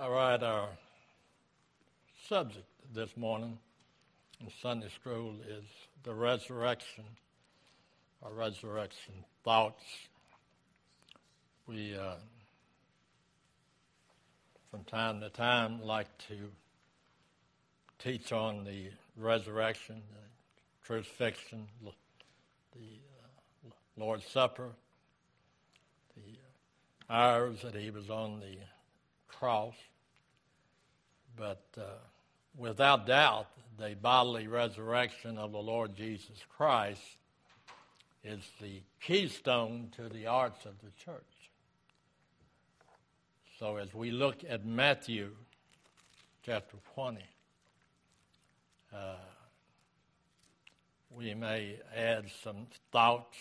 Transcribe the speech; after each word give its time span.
All 0.00 0.12
right, 0.12 0.42
our 0.42 0.70
subject 2.26 2.64
this 2.94 3.14
morning 3.18 3.58
in 4.40 4.48
Sunday 4.62 4.88
school 4.88 5.34
is 5.46 5.64
the 6.04 6.14
resurrection, 6.14 7.04
our 8.22 8.32
resurrection 8.32 9.12
thoughts. 9.44 9.84
We, 11.66 11.94
uh, 11.94 12.14
from 14.70 14.84
time 14.84 15.20
to 15.20 15.28
time, 15.28 15.82
like 15.82 16.06
to 16.28 16.50
teach 17.98 18.32
on 18.32 18.64
the 18.64 18.86
resurrection, 19.18 19.96
the 19.96 20.86
crucifixion, 20.86 21.66
the 22.72 22.78
uh, 22.78 23.70
Lord's 23.98 24.24
Supper, 24.24 24.70
the 26.16 27.12
hours 27.14 27.60
that 27.60 27.74
he 27.74 27.90
was 27.90 28.08
on 28.08 28.40
the 28.40 28.56
cross. 29.40 29.74
But 31.36 31.64
uh, 31.76 31.84
without 32.56 33.06
doubt, 33.06 33.46
the 33.78 33.96
bodily 34.00 34.46
resurrection 34.46 35.38
of 35.38 35.52
the 35.52 35.58
Lord 35.58 35.96
Jesus 35.96 36.38
Christ 36.56 37.00
is 38.22 38.40
the 38.60 38.82
keystone 39.00 39.88
to 39.96 40.10
the 40.10 40.26
arts 40.26 40.66
of 40.66 40.74
the 40.82 40.90
church. 41.02 41.24
So 43.58 43.76
as 43.76 43.92
we 43.94 44.10
look 44.10 44.44
at 44.46 44.66
Matthew 44.66 45.30
chapter 46.44 46.76
20, 46.94 47.20
uh, 48.94 49.14
we 51.10 51.34
may 51.34 51.78
add 51.96 52.26
some 52.44 52.66
thoughts 52.92 53.36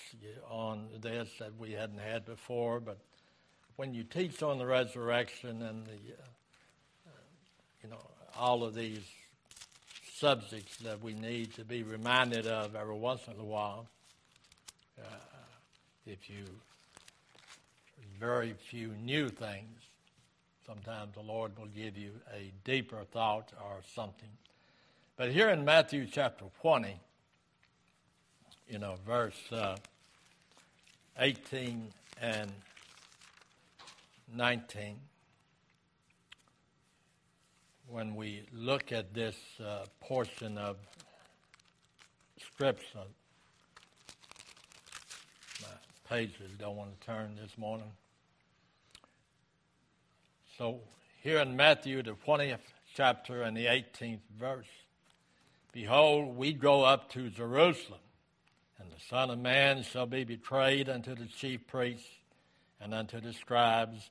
on 0.50 0.88
this 1.02 1.30
that 1.40 1.58
we 1.60 1.74
hadn't 1.74 2.00
had 2.00 2.26
before, 2.26 2.80
but 2.80 3.00
when 3.80 3.94
you 3.94 4.04
teach 4.04 4.44
on 4.44 4.58
the 4.58 4.66
resurrection 4.66 5.62
and 5.62 5.86
the, 5.86 5.94
uh, 5.94 7.12
you 7.82 7.90
know, 7.90 8.02
all 8.38 8.66
of 8.66 8.76
these 8.76 9.06
subjects 10.16 10.76
that 10.80 11.02
we 11.02 11.14
need 11.14 11.54
to 11.54 11.64
be 11.64 11.82
reminded 11.82 12.46
of 12.46 12.76
every 12.76 12.98
once 12.98 13.22
in 13.34 13.40
a 13.40 13.46
while, 13.46 13.88
uh, 15.00 15.06
if 16.06 16.30
you, 16.30 16.44
very 18.20 18.54
few 18.70 18.90
new 19.02 19.30
things, 19.30 19.80
sometimes 20.68 21.14
the 21.14 21.22
Lord 21.22 21.58
will 21.58 21.68
give 21.68 21.98
you 21.98 22.12
a 22.36 22.52
deeper 22.66 23.06
thought 23.14 23.54
or 23.64 23.78
something. 23.96 24.30
But 25.16 25.32
here 25.32 25.48
in 25.48 25.64
Matthew 25.64 26.06
chapter 26.06 26.44
20, 26.60 27.00
you 28.68 28.78
know, 28.78 28.96
verse 29.08 29.40
uh, 29.54 29.78
18 31.18 31.94
and 32.22 32.52
19, 34.36 35.00
when 37.88 38.16
we 38.16 38.44
look 38.54 38.92
at 38.92 39.14
this 39.14 39.36
uh, 39.64 39.86
portion 40.00 40.58
of 40.58 40.78
Scripture, 42.40 43.00
my 45.62 45.68
pages 46.08 46.52
don't 46.60 46.76
want 46.76 47.00
to 47.00 47.08
turn 47.08 47.38
this 47.42 47.58
morning. 47.58 47.92
So, 50.58 50.82
here 51.24 51.40
in 51.40 51.56
Matthew, 51.56 52.04
the 52.04 52.12
20th 52.12 52.60
chapter 52.94 53.42
and 53.42 53.58
the 53.58 53.66
18th 53.66 54.20
verse, 54.38 54.68
Behold, 55.72 56.36
we 56.36 56.54
go 56.54 56.84
up 56.84 57.12
to 57.12 57.30
Jerusalem, 57.30 58.00
and 58.80 58.92
the 58.92 59.00
Son 59.10 59.30
of 59.30 59.40
Man 59.40 59.84
shall 59.84 60.06
be 60.06 60.24
betrayed 60.24 60.90
unto 60.90 61.16
the 61.16 61.26
chief 61.26 61.66
priests 61.68 62.10
and 62.82 62.94
unto 62.94 63.20
the 63.20 63.34
scribes 63.34 64.10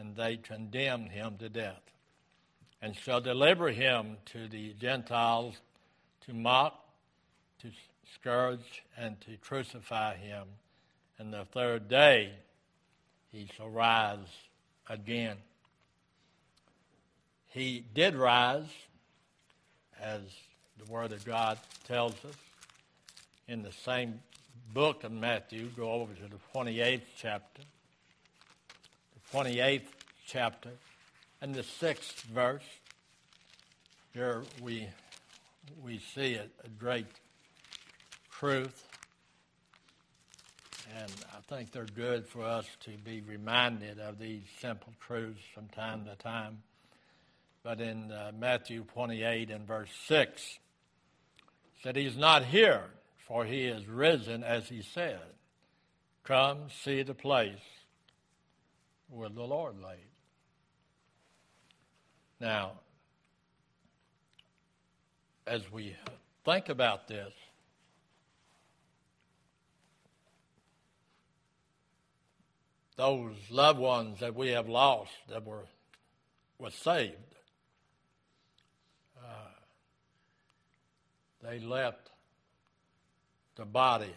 and 0.00 0.16
they 0.16 0.38
condemned 0.38 1.10
him 1.10 1.36
to 1.38 1.50
death, 1.50 1.82
and 2.80 2.96
shall 2.96 3.20
deliver 3.20 3.68
him 3.68 4.16
to 4.24 4.48
the 4.48 4.72
Gentiles 4.80 5.54
to 6.26 6.32
mock, 6.32 6.88
to 7.60 7.68
scourge, 8.14 8.82
and 8.96 9.20
to 9.20 9.36
crucify 9.36 10.16
him. 10.16 10.46
And 11.18 11.32
the 11.32 11.44
third 11.52 11.88
day 11.88 12.32
he 13.30 13.46
shall 13.54 13.68
rise 13.68 14.18
again. 14.88 15.36
He 17.48 17.84
did 17.94 18.14
rise, 18.14 18.70
as 20.00 20.22
the 20.78 20.90
Word 20.90 21.12
of 21.12 21.24
God 21.26 21.58
tells 21.86 22.14
us. 22.24 22.36
In 23.46 23.62
the 23.62 23.72
same 23.72 24.20
book 24.72 25.04
of 25.04 25.12
Matthew, 25.12 25.66
go 25.76 25.92
over 25.92 26.14
to 26.14 26.22
the 26.22 26.38
28th 26.54 27.02
chapter. 27.18 27.62
28th 29.32 29.82
chapter 30.26 30.70
and 31.40 31.54
the 31.54 31.62
sixth 31.62 32.22
verse. 32.22 32.64
Here 34.12 34.42
we, 34.60 34.88
we 35.84 36.00
see 36.14 36.34
a, 36.34 36.46
a 36.64 36.68
great 36.80 37.06
truth, 38.32 38.88
and 40.96 41.12
I 41.32 41.40
think 41.54 41.70
they're 41.70 41.84
good 41.84 42.26
for 42.26 42.42
us 42.42 42.66
to 42.80 42.90
be 42.90 43.20
reminded 43.20 44.00
of 44.00 44.18
these 44.18 44.42
simple 44.60 44.92
truths 44.98 45.42
from 45.54 45.68
time 45.68 46.06
to 46.06 46.16
time. 46.16 46.62
But 47.62 47.80
in 47.80 48.10
uh, 48.10 48.32
Matthew 48.36 48.82
28 48.82 49.50
and 49.50 49.64
verse 49.64 49.90
6, 50.08 50.58
said, 51.84 51.94
He's 51.94 52.16
not 52.16 52.46
here, 52.46 52.84
for 53.28 53.44
he 53.44 53.66
is 53.66 53.86
risen 53.86 54.42
as 54.42 54.68
he 54.68 54.82
said. 54.82 55.20
Come 56.24 56.62
see 56.82 57.02
the 57.02 57.14
place 57.14 57.79
where 59.10 59.28
the 59.28 59.42
Lord 59.42 59.74
laid. 59.82 60.06
Now, 62.40 62.72
as 65.46 65.70
we 65.70 65.96
think 66.44 66.68
about 66.68 67.08
this, 67.08 67.32
those 72.96 73.34
loved 73.50 73.78
ones 73.78 74.20
that 74.20 74.34
we 74.34 74.48
have 74.50 74.68
lost 74.68 75.10
that 75.28 75.44
were, 75.44 75.64
were 76.58 76.70
saved, 76.70 77.16
uh, 79.18 79.50
they 81.42 81.58
left 81.58 82.10
the 83.56 83.64
body 83.64 84.14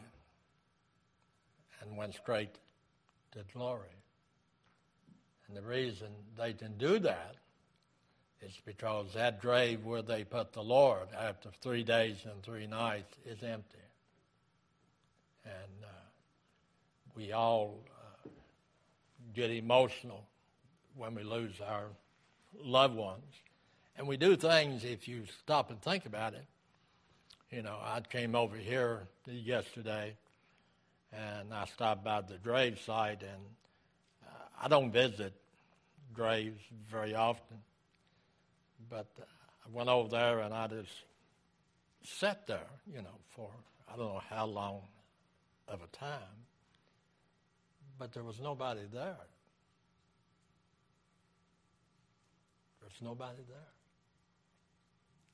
and 1.82 1.98
went 1.98 2.14
straight 2.14 2.56
to 3.32 3.40
glory. 3.54 4.03
And 5.54 5.64
the 5.64 5.70
reason 5.70 6.08
they 6.36 6.54
can 6.54 6.78
do 6.80 6.98
that 6.98 7.36
is 8.42 8.60
because 8.66 9.14
that 9.14 9.40
grave 9.40 9.86
where 9.86 10.02
they 10.02 10.24
put 10.24 10.52
the 10.52 10.64
Lord 10.64 11.08
after 11.16 11.50
three 11.62 11.84
days 11.84 12.18
and 12.26 12.42
three 12.42 12.66
nights 12.66 13.14
is 13.24 13.44
empty. 13.44 13.78
And 15.46 15.84
uh, 15.84 15.88
we 17.16 17.34
all 17.34 17.84
uh, 18.26 18.30
get 19.36 19.52
emotional 19.52 20.26
when 20.96 21.14
we 21.14 21.22
lose 21.22 21.62
our 21.64 21.86
loved 22.60 22.96
ones. 22.96 23.36
And 23.96 24.08
we 24.08 24.18
do 24.18 24.36
things, 24.36 24.84
if 24.84 25.08
you 25.08 25.26
stop 25.44 25.70
and 25.70 25.80
think 25.84 26.08
about 26.08 26.34
it. 26.34 26.48
You 27.52 27.62
know, 27.62 27.78
I 27.80 28.02
came 28.02 28.34
over 28.34 28.58
here 28.58 29.02
yesterday 29.28 30.16
and 31.12 31.54
I 31.54 31.66
stopped 31.66 32.04
by 32.04 32.22
the 32.22 32.40
grave 32.40 32.80
site, 32.84 33.22
and 33.22 33.42
uh, 34.26 34.64
I 34.64 34.68
don't 34.68 34.92
visit 34.92 35.34
graves 36.14 36.62
very 36.90 37.16
often. 37.16 37.58
But 38.90 39.08
uh, 39.20 39.24
I 39.66 39.70
went 39.72 39.90
over 39.90 40.10
there 40.10 40.40
and 40.40 40.54
I 40.54 40.68
just 40.68 40.92
sat 42.04 42.48
there, 42.48 42.70
you 42.86 43.02
know, 43.02 43.18
for 43.36 43.50
I 43.92 43.98
don't 43.98 44.14
know 44.14 44.22
how 44.30 44.46
long 44.46 44.82
of 45.68 45.82
a 45.82 45.88
time. 45.98 46.46
But 47.98 48.14
there 48.14 48.24
was 48.24 48.40
nobody 48.42 48.82
there. 48.92 49.18
There's 52.82 53.02
nobody 53.02 53.42
there. 53.48 53.58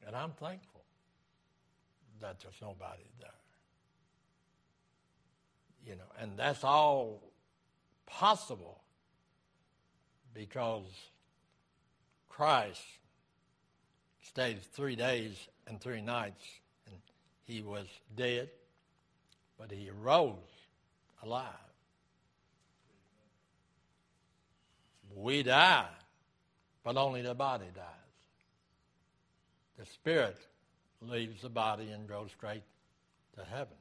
And 0.08 0.16
I'm 0.16 0.32
thankful 0.32 0.84
that 2.22 2.40
there's 2.40 2.62
nobody 2.62 3.04
there. 3.20 3.30
You 5.86 5.96
know, 5.96 6.12
and 6.20 6.38
that's 6.38 6.64
all 6.64 7.24
possible 8.06 8.82
because 10.40 10.86
Christ 12.30 12.82
stayed 14.22 14.62
three 14.72 14.96
days 14.96 15.36
and 15.68 15.82
three 15.82 16.00
nights, 16.00 16.42
and 16.88 16.96
he 17.44 17.62
was 17.62 17.86
dead, 18.16 18.48
but 19.58 19.70
he 19.70 19.90
arose 19.90 20.36
alive. 21.22 21.44
We 25.14 25.44
die, 25.44 25.90
but 26.86 26.96
only 26.96 27.22
the 27.22 27.36
body 27.36 27.68
dies. 27.76 27.84
The 29.78 29.86
spirit 29.88 30.38
leaves 31.02 31.42
the 31.42 31.50
body 31.50 31.90
and 31.92 32.08
goes 32.08 32.30
straight 32.38 32.64
to 33.38 33.44
heaven. 33.44 33.76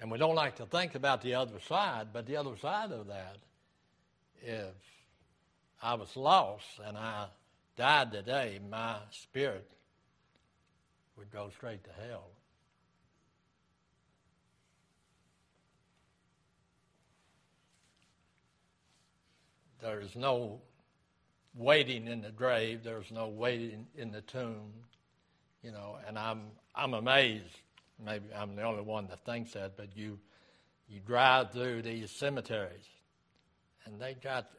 And 0.00 0.10
we 0.10 0.16
don't 0.16 0.34
like 0.34 0.56
to 0.56 0.64
think 0.64 0.94
about 0.94 1.20
the 1.20 1.34
other 1.34 1.60
side, 1.68 2.08
but 2.14 2.24
the 2.24 2.36
other 2.36 2.56
side 2.56 2.92
of 2.92 3.08
that 3.08 3.36
if 4.46 4.74
I 5.82 5.94
was 5.94 6.16
lost 6.16 6.64
and 6.84 6.96
I 6.96 7.26
died 7.76 8.12
today, 8.12 8.60
my 8.70 8.96
spirit 9.10 9.68
would 11.18 11.30
go 11.30 11.50
straight 11.56 11.82
to 11.84 11.90
hell. 12.08 12.28
There's 19.80 20.14
no 20.16 20.60
waiting 21.54 22.06
in 22.06 22.22
the 22.22 22.30
grave. 22.30 22.82
There's 22.82 23.10
no 23.10 23.28
waiting 23.28 23.86
in 23.96 24.12
the 24.12 24.20
tomb. 24.22 24.72
You 25.62 25.72
know, 25.72 25.98
and 26.06 26.18
I'm 26.18 26.42
I'm 26.74 26.94
amazed. 26.94 27.44
Maybe 28.04 28.26
I'm 28.34 28.56
the 28.56 28.62
only 28.62 28.82
one 28.82 29.08
that 29.08 29.24
thinks 29.24 29.52
that, 29.52 29.76
but 29.76 29.96
you 29.96 30.18
you 30.88 31.00
drive 31.00 31.52
through 31.52 31.82
these 31.82 32.10
cemeteries, 32.10 32.86
and 33.86 34.00
they 34.00 34.14
got 34.14 34.50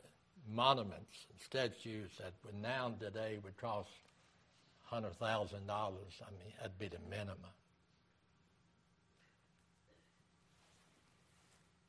monuments 0.49 1.27
and 1.29 1.39
statues 1.41 2.09
that 2.19 2.33
would 2.45 2.55
now 2.55 2.93
today 2.99 3.37
would 3.43 3.57
cost 3.57 3.89
hundred 4.83 5.13
thousand 5.19 5.67
dollars. 5.67 6.13
I 6.21 6.31
mean, 6.31 6.53
that'd 6.57 6.79
be 6.79 6.87
the 6.87 6.97
minimum. 7.09 7.37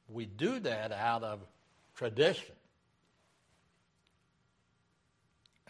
We 0.08 0.26
do 0.26 0.58
that 0.60 0.90
out 0.90 1.22
of 1.22 1.40
tradition. 1.94 2.54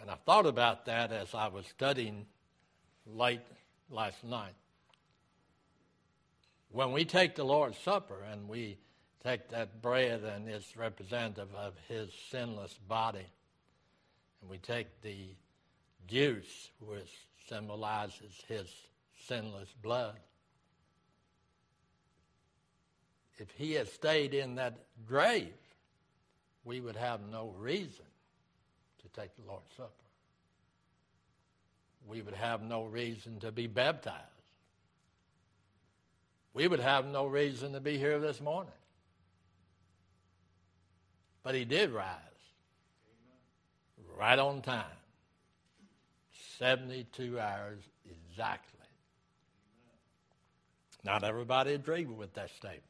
And 0.01 0.11
I 0.11 0.15
thought 0.25 0.47
about 0.47 0.87
that 0.87 1.13
as 1.13 1.35
I 1.35 1.49
was 1.49 1.67
studying 1.67 2.25
late 3.05 3.41
last 3.91 4.23
night. 4.25 4.55
When 6.71 6.93
we 6.93 7.05
take 7.05 7.35
the 7.35 7.45
Lord's 7.45 7.79
Supper 7.79 8.23
and 8.31 8.49
we 8.49 8.79
take 9.25 9.49
that 9.51 9.83
bread 9.83 10.23
and 10.23 10.49
it's 10.49 10.77
representative 10.77 11.55
of 11.55 11.75
his 11.89 12.11
sinless 12.31 12.75
body, 12.89 13.27
and 14.41 14.51
we 14.51 14.59
take 14.59 14.87
the 15.03 15.35
juice, 16.07 16.71
which 16.81 17.13
symbolizes 17.49 18.43
his 18.49 18.69
sinless 19.27 19.73
blood. 19.83 20.17
If 23.39 23.51
he 23.53 23.73
had 23.73 23.89
stayed 23.89 24.35
in 24.35 24.57
that 24.57 24.77
grave, 25.07 25.55
we 26.65 26.81
would 26.81 26.97
have 26.97 27.21
no 27.31 27.55
reason 27.57 28.05
to 29.03 29.21
take 29.21 29.35
the 29.37 29.47
Lord's 29.47 29.73
Supper. 29.77 29.93
We 32.07 32.23
would 32.23 32.35
have 32.35 32.63
no 32.63 32.85
reason 32.85 33.39
to 33.41 33.53
be 33.53 33.67
baptized. 33.67 34.17
We 36.55 36.67
would 36.67 36.81
have 36.81 37.07
no 37.07 37.27
reason 37.27 37.75
to 37.75 37.81
be 37.81 37.99
here 37.99 38.19
this 38.19 38.41
morning. 38.41 38.73
But 41.43 41.55
he 41.55 41.65
did 41.65 41.91
rise. 41.91 42.15
Right 44.19 44.39
on 44.39 44.63
time. 44.63 44.85
72 46.59 47.39
hours 47.39 47.79
exactly. 48.05 48.79
Not 51.05 51.23
everybody 51.23 51.75
agreed 51.75 52.11
with 52.11 52.35
that 52.35 52.51
statement. 52.51 52.83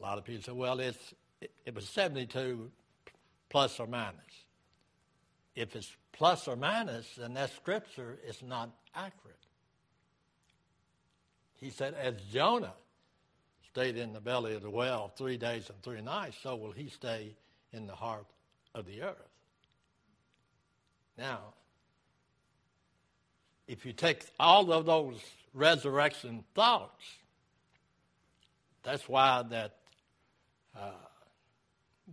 A 0.00 0.02
lot 0.02 0.18
of 0.18 0.24
people 0.24 0.42
said, 0.42 0.54
well, 0.54 0.80
it's, 0.80 1.14
it, 1.40 1.50
it 1.64 1.74
was 1.74 1.88
72 1.88 2.70
plus 3.50 3.78
or 3.78 3.86
minus. 3.86 4.14
If 5.54 5.76
it's 5.76 5.94
plus 6.12 6.48
or 6.48 6.56
minus, 6.56 7.06
then 7.16 7.34
that 7.34 7.54
scripture 7.54 8.18
is 8.26 8.42
not 8.42 8.70
accurate. 8.94 9.36
He 11.56 11.70
said, 11.70 11.94
as 11.94 12.14
Jonah 12.32 12.74
stayed 13.76 13.98
in 13.98 14.14
the 14.14 14.20
belly 14.20 14.54
of 14.54 14.62
the 14.62 14.70
well 14.70 15.12
three 15.18 15.36
days 15.36 15.68
and 15.68 15.82
three 15.82 16.00
nights, 16.00 16.38
so 16.42 16.56
will 16.56 16.72
he 16.72 16.88
stay 16.88 17.36
in 17.74 17.86
the 17.86 17.94
heart 17.94 18.24
of 18.74 18.86
the 18.86 19.02
earth. 19.02 19.28
Now, 21.18 21.40
if 23.68 23.84
you 23.84 23.92
take 23.92 24.24
all 24.40 24.72
of 24.72 24.86
those 24.86 25.20
resurrection 25.52 26.42
thoughts, 26.54 27.04
that's 28.82 29.06
why 29.10 29.42
that 29.50 29.76
uh, 30.74 30.92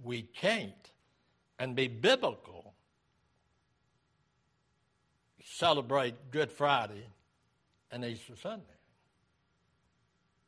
we 0.04 0.24
can't 0.24 0.92
and 1.60 1.78
be 1.78 1.88
biblical 1.88 2.74
celebrate 5.46 6.30
Good 6.30 6.52
Friday 6.52 7.06
and 7.90 8.04
Easter 8.04 8.34
Sunday. 8.36 8.73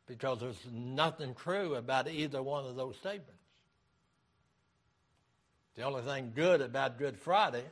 Because 0.07 0.39
there's 0.39 0.67
nothing 0.71 1.35
true 1.35 1.75
about 1.75 2.07
either 2.07 2.41
one 2.41 2.65
of 2.65 2.75
those 2.75 2.95
statements. 2.97 3.31
The 5.75 5.83
only 5.83 6.03
thing 6.03 6.31
good 6.35 6.61
about 6.61 6.97
Good 6.97 7.17
Friday 7.17 7.65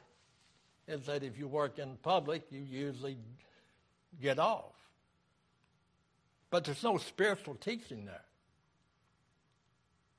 is 0.88 1.06
that 1.06 1.24
if 1.24 1.38
you 1.38 1.47
work 1.47 1.80
in 1.80 1.95
public, 2.01 2.44
you 2.51 2.59
usually 2.59 3.18
get 4.21 4.39
off. 4.39 4.74
But 6.50 6.65
there's 6.65 6.83
no 6.83 6.97
spiritual 6.97 7.56
teaching 7.56 8.06
there. 8.06 8.25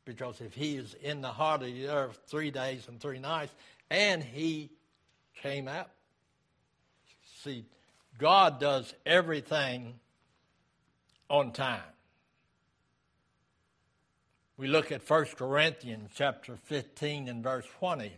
Because 0.04 0.40
if 0.40 0.54
he 0.54 0.76
is 0.76 0.94
in 1.02 1.20
the 1.20 1.28
heart 1.28 1.62
of 1.62 1.68
the 1.68 1.88
earth 1.88 2.18
three 2.26 2.50
days 2.50 2.88
and 2.88 3.00
three 3.00 3.18
nights, 3.18 3.52
and 3.90 4.22
he 4.22 4.70
came 5.42 5.68
out 5.68 5.90
See, 7.44 7.66
God 8.18 8.58
does 8.58 8.94
everything 9.04 10.00
on 11.28 11.52
time. 11.52 11.82
We 14.56 14.68
look 14.68 14.92
at 14.92 15.08
1 15.08 15.24
Corinthians 15.36 16.10
chapter 16.14 16.56
15 16.56 17.28
and 17.28 17.42
verse 17.42 17.66
20. 17.78 18.12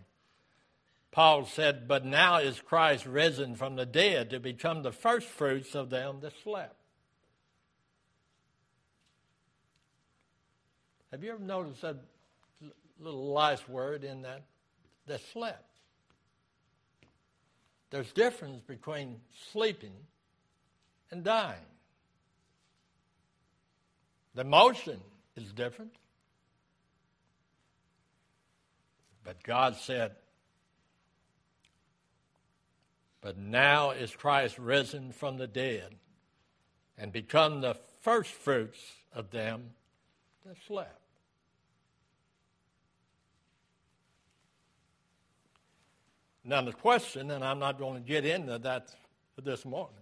Paul 1.10 1.46
said, 1.46 1.88
But 1.88 2.04
now 2.04 2.38
is 2.38 2.60
Christ 2.60 3.06
risen 3.06 3.54
from 3.54 3.76
the 3.76 3.86
dead 3.86 4.30
to 4.30 4.40
become 4.40 4.82
the 4.82 4.92
firstfruits 4.92 5.74
of 5.74 5.88
them 5.88 6.20
that 6.20 6.34
slept. 6.42 6.76
Have 11.10 11.24
you 11.24 11.32
ever 11.32 11.42
noticed 11.42 11.80
that 11.80 11.96
little 13.00 13.32
last 13.32 13.66
word 13.66 14.04
in 14.04 14.22
that? 14.22 14.42
That 15.06 15.22
slept. 15.32 15.64
There's 17.88 18.12
difference 18.12 18.60
between 18.66 19.20
sleeping 19.52 19.94
and 21.10 21.24
dying. 21.24 21.56
The 24.34 24.44
motion 24.44 25.00
is 25.36 25.50
different. 25.52 25.92
But 29.26 29.42
God 29.42 29.74
said, 29.74 30.12
But 33.20 33.36
now 33.36 33.90
is 33.90 34.14
Christ 34.14 34.56
risen 34.56 35.10
from 35.10 35.36
the 35.36 35.48
dead 35.48 35.96
and 36.96 37.12
become 37.12 37.60
the 37.60 37.74
firstfruits 38.02 38.78
of 39.12 39.32
them 39.32 39.70
that 40.46 40.56
slept. 40.64 41.00
Now, 46.44 46.62
the 46.62 46.72
question, 46.72 47.32
and 47.32 47.44
I'm 47.44 47.58
not 47.58 47.80
going 47.80 48.00
to 48.00 48.08
get 48.08 48.24
into 48.24 48.58
that 48.60 48.94
this 49.42 49.64
morning, 49.64 49.96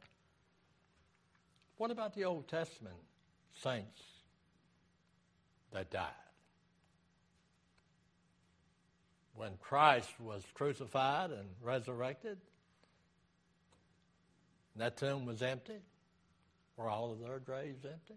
what 1.78 1.90
about 1.90 2.14
the 2.14 2.26
Old 2.26 2.46
Testament 2.46 2.96
saints 3.54 4.02
that 5.72 5.90
died? 5.90 6.23
When 9.36 9.56
Christ 9.60 10.10
was 10.20 10.42
crucified 10.54 11.30
and 11.30 11.48
resurrected, 11.60 12.38
that 14.76 14.96
tomb 14.96 15.26
was 15.26 15.42
empty. 15.42 15.78
Were 16.76 16.88
all 16.88 17.12
of 17.12 17.20
their 17.20 17.38
graves 17.38 17.84
empty? 17.84 18.14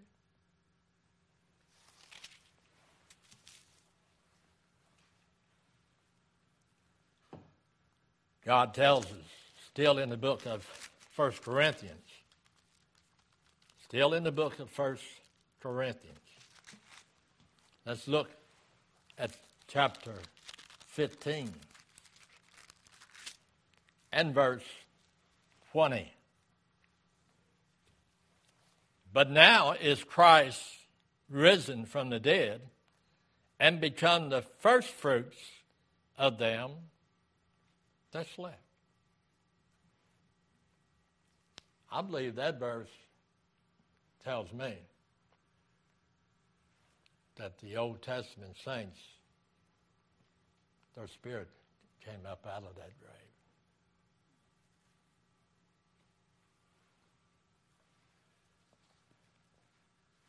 God 8.45 8.74
tells 8.74 9.05
us, 9.07 9.12
still 9.71 9.97
in 9.97 10.09
the 10.09 10.17
book 10.17 10.45
of 10.45 10.65
1 11.17 11.33
Corinthians, 11.43 11.97
still 13.83 14.13
in 14.13 14.24
the 14.24 14.31
book 14.31 14.59
of 14.59 14.75
1 14.77 14.97
Corinthians. 15.62 16.17
Let's 17.86 18.07
look 18.07 18.29
at 19.17 19.31
chapter 19.67 20.13
15 20.98 21.54
and 24.12 24.34
verse 24.34 24.63
20. 25.72 26.12
But 29.13 29.30
now 29.30 29.74
is 29.74 30.04
Christ 30.04 30.60
risen 31.30 31.86
from 31.86 32.10
the 32.10 32.20
dead 32.20 32.62
and 33.60 33.80
become 33.80 34.30
the 34.30 34.42
firstfruits 34.42 35.38
of 36.18 36.39
them 36.39 36.72
that's 38.12 38.39
left. 38.39 38.58
I 41.92 42.01
believe 42.01 42.38
that 42.38 42.60
verse 42.60 42.89
tells 44.24 44.51
me 44.51 44.74
that 47.36 47.60
the 47.60 47.77
Old 47.77 48.01
Testament 48.01 48.56
saints, 48.66 48.98
their 50.98 51.08
spirit 51.08 51.48
came 52.04 52.25
up 52.30 52.46
out 52.48 52.63
of 52.63 52.75
that 52.75 52.92
grave. 53.00 53.13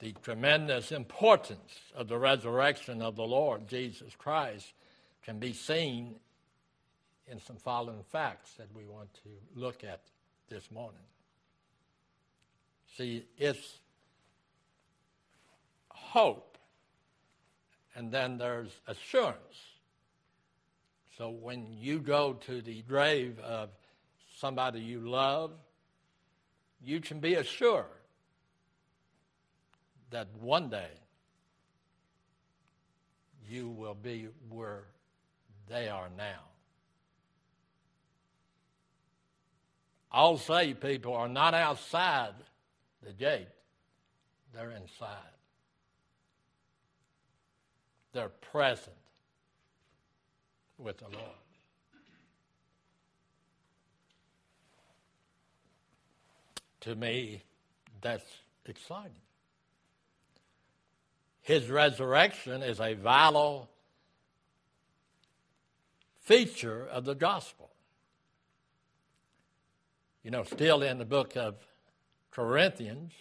The 0.00 0.12
tremendous 0.22 0.92
importance 0.92 1.72
of 1.96 2.06
the 2.06 2.18
resurrection 2.18 3.00
of 3.00 3.16
the 3.16 3.24
Lord 3.24 3.66
Jesus 3.66 4.14
Christ 4.16 4.74
can 5.24 5.38
be 5.38 5.54
seen 5.54 6.16
in 7.26 7.40
some 7.40 7.56
following 7.56 8.04
facts 8.10 8.52
that 8.58 8.68
we 8.74 8.84
want 8.84 9.12
to 9.14 9.30
look 9.58 9.82
at 9.84 10.02
this 10.50 10.70
morning. 10.70 11.00
See, 12.96 13.24
it's 13.38 13.78
hope, 15.88 16.58
and 17.96 18.12
then 18.12 18.36
there's 18.38 18.70
assurance. 18.86 19.77
So 21.18 21.30
when 21.30 21.66
you 21.72 21.98
go 21.98 22.34
to 22.46 22.62
the 22.62 22.80
grave 22.82 23.40
of 23.40 23.70
somebody 24.36 24.78
you 24.78 25.00
love, 25.00 25.50
you 26.80 27.00
can 27.00 27.18
be 27.18 27.34
assured 27.34 27.86
that 30.10 30.28
one 30.40 30.70
day 30.70 30.92
you 33.50 33.68
will 33.68 33.96
be 33.96 34.28
where 34.48 34.84
they 35.68 35.88
are 35.88 36.08
now. 36.16 36.38
All 40.12 40.38
saved 40.38 40.80
people 40.80 41.14
are 41.14 41.28
not 41.28 41.52
outside 41.52 42.34
the 43.04 43.12
gate, 43.12 43.48
they're 44.54 44.70
inside. 44.70 45.16
They're 48.12 48.28
present 48.28 48.94
with 50.78 50.98
the 50.98 51.04
Lord. 51.04 51.36
To 56.82 56.94
me, 56.94 57.42
that's 58.00 58.24
exciting. 58.64 59.10
His 61.42 61.68
resurrection 61.68 62.62
is 62.62 62.80
a 62.80 62.94
vital 62.94 63.68
feature 66.20 66.86
of 66.86 67.04
the 67.04 67.14
gospel. 67.14 67.70
You 70.22 70.30
know, 70.30 70.44
still 70.44 70.82
in 70.82 70.98
the 70.98 71.04
book 71.04 71.36
of 71.36 71.54
Corinthians, 72.30 73.12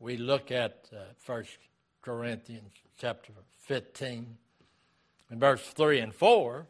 we 0.00 0.16
look 0.16 0.50
at 0.50 0.88
uh, 0.92 1.04
1 1.26 1.44
Corinthians 2.02 2.72
chapter 2.98 3.32
15 3.60 4.38
in 5.30 5.38
verse 5.38 5.62
3 5.62 6.00
and 6.00 6.14
4, 6.14 6.66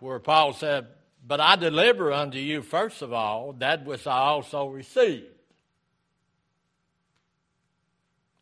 where 0.00 0.18
Paul 0.18 0.52
said, 0.52 0.86
But 1.26 1.40
I 1.40 1.56
deliver 1.56 2.12
unto 2.12 2.38
you 2.38 2.62
first 2.62 3.02
of 3.02 3.12
all 3.12 3.52
that 3.54 3.84
which 3.84 4.06
I 4.06 4.18
also 4.18 4.66
received. 4.68 5.26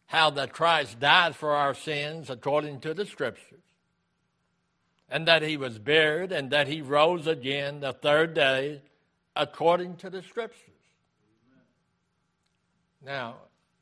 How 0.06 0.30
that 0.30 0.52
Christ 0.52 1.00
died 1.00 1.36
for 1.36 1.54
our 1.54 1.74
sins 1.74 2.30
according 2.30 2.80
to 2.80 2.94
the 2.94 3.04
Scriptures, 3.04 3.64
and 5.10 5.26
that 5.28 5.42
he 5.42 5.56
was 5.56 5.78
buried, 5.78 6.32
and 6.32 6.50
that 6.50 6.66
he 6.66 6.80
rose 6.80 7.26
again 7.26 7.80
the 7.80 7.92
third 7.92 8.34
day 8.34 8.82
according 9.36 9.96
to 9.96 10.10
the 10.10 10.22
Scriptures. 10.22 10.62
Now, 13.04 13.36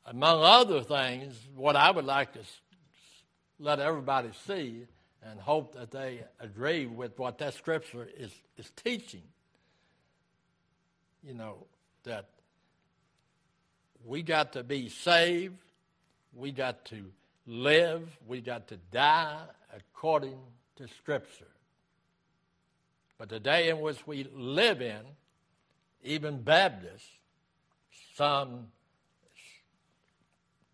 among 0.05 0.41
other 0.43 0.81
things, 0.81 1.35
what 1.55 1.75
I 1.75 1.91
would 1.91 2.05
like 2.05 2.33
to 2.33 2.39
let 3.59 3.79
everybody 3.79 4.29
see 4.45 4.85
and 5.29 5.39
hope 5.39 5.73
that 5.75 5.91
they 5.91 6.23
agree 6.39 6.85
with 6.85 7.17
what 7.19 7.37
that 7.39 7.53
scripture 7.53 8.07
is, 8.17 8.31
is 8.57 8.71
teaching. 8.83 9.23
You 11.23 11.33
know, 11.33 11.65
that 12.03 12.29
we 14.05 14.23
got 14.23 14.53
to 14.53 14.63
be 14.63 14.89
saved, 14.89 15.57
we 16.33 16.51
got 16.51 16.85
to 16.85 17.05
live, 17.45 18.07
we 18.27 18.41
got 18.41 18.67
to 18.69 18.77
die 18.91 19.41
according 19.75 20.37
to 20.77 20.87
Scripture. 20.87 21.47
But 23.17 23.29
the 23.29 23.39
day 23.39 23.69
in 23.69 23.79
which 23.79 24.05
we 24.05 24.27
live 24.33 24.81
in, 24.81 25.01
even 26.03 26.41
Baptists, 26.41 27.09
some 28.15 28.67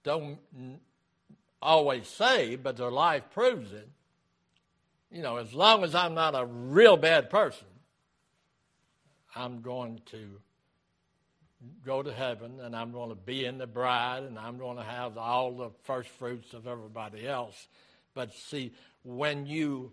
don't 0.03 0.37
always 1.61 2.07
say, 2.07 2.57
but 2.57 2.75
their 2.75 2.91
life 2.91 3.23
proves 3.33 3.71
it. 3.71 3.87
You 5.13 5.21
know, 5.21 5.37
as 5.37 5.53
long 5.53 5.83
as 5.83 5.93
I'm 5.93 6.15
not 6.15 6.33
a 6.33 6.43
real 6.43 6.97
bad 6.97 7.29
person, 7.29 7.67
I'm 9.35 9.61
going 9.61 10.01
to 10.07 10.27
go 11.85 12.01
to 12.01 12.11
heaven 12.11 12.59
and 12.59 12.75
I'm 12.75 12.91
going 12.91 13.09
to 13.09 13.15
be 13.15 13.45
in 13.45 13.59
the 13.59 13.67
bride 13.67 14.23
and 14.23 14.39
I'm 14.39 14.57
going 14.57 14.77
to 14.77 14.83
have 14.83 15.19
all 15.19 15.51
the 15.51 15.69
first 15.83 16.09
fruits 16.09 16.53
of 16.53 16.65
everybody 16.65 17.27
else. 17.27 17.67
But 18.15 18.33
see, 18.33 18.73
when 19.03 19.45
you 19.45 19.91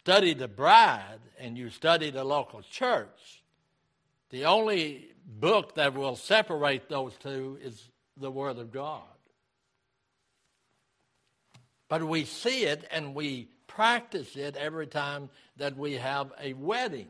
study 0.00 0.34
the 0.34 0.48
bride 0.48 1.20
and 1.40 1.56
you 1.56 1.70
study 1.70 2.10
the 2.10 2.24
local 2.24 2.60
church, 2.60 3.42
the 4.28 4.44
only 4.44 5.12
book 5.26 5.76
that 5.76 5.94
will 5.94 6.16
separate 6.16 6.90
those 6.90 7.14
two 7.22 7.58
is 7.62 7.88
the 8.18 8.30
Word 8.30 8.58
of 8.58 8.70
God. 8.70 9.00
But 11.88 12.04
we 12.04 12.26
see 12.26 12.64
it 12.64 12.86
and 12.90 13.14
we 13.14 13.48
practice 13.74 14.36
it 14.36 14.56
every 14.56 14.86
time 14.86 15.28
that 15.56 15.76
we 15.76 15.94
have 15.94 16.32
a 16.40 16.52
wedding. 16.52 17.08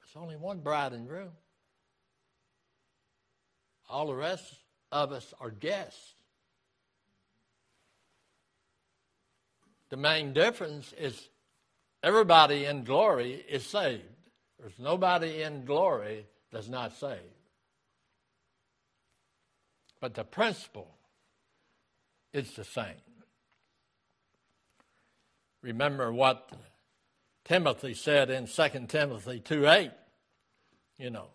There's 0.00 0.22
only 0.22 0.36
one 0.36 0.58
bride 0.58 0.92
and 0.92 1.08
groom. 1.08 1.30
All 3.88 4.06
the 4.06 4.14
rest 4.14 4.44
of 4.92 5.12
us 5.12 5.32
are 5.40 5.50
guests. 5.50 6.14
The 9.90 9.96
main 9.96 10.32
difference 10.32 10.92
is 10.98 11.28
everybody 12.02 12.64
in 12.64 12.84
glory 12.84 13.44
is 13.48 13.64
saved. 13.64 14.02
There's 14.58 14.78
nobody 14.78 15.42
in 15.42 15.64
glory 15.64 16.26
that's 16.50 16.68
not 16.68 16.96
saved. 16.96 17.20
But 20.00 20.14
the 20.14 20.24
principle 20.24 20.93
is 22.34 22.52
the 22.52 22.64
same. 22.64 23.00
Remember 25.62 26.12
what 26.12 26.50
Timothy 27.44 27.94
said 27.94 28.28
in 28.28 28.46
2 28.46 28.68
Timothy 28.88 29.40
2 29.40 29.66
8. 29.66 29.90
You 30.98 31.10
know, 31.10 31.28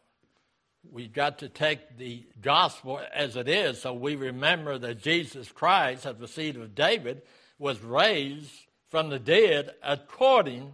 we've 0.91 1.13
got 1.13 1.39
to 1.39 1.49
take 1.49 1.97
the 1.97 2.25
gospel 2.41 3.01
as 3.13 3.35
it 3.35 3.49
is 3.49 3.81
so 3.81 3.93
we 3.93 4.15
remember 4.15 4.77
that 4.77 5.01
Jesus 5.01 5.51
Christ, 5.51 6.05
of 6.05 6.19
the 6.19 6.27
seed 6.27 6.57
of 6.57 6.75
David, 6.75 7.23
was 7.57 7.81
raised 7.81 8.51
from 8.89 9.09
the 9.09 9.19
dead 9.19 9.71
according, 9.81 10.73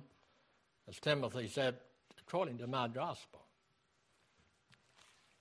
as 0.89 0.99
Timothy 0.99 1.47
said, 1.47 1.75
according 2.27 2.57
to 2.57 2.67
my 2.67 2.87
gospel. 2.87 3.44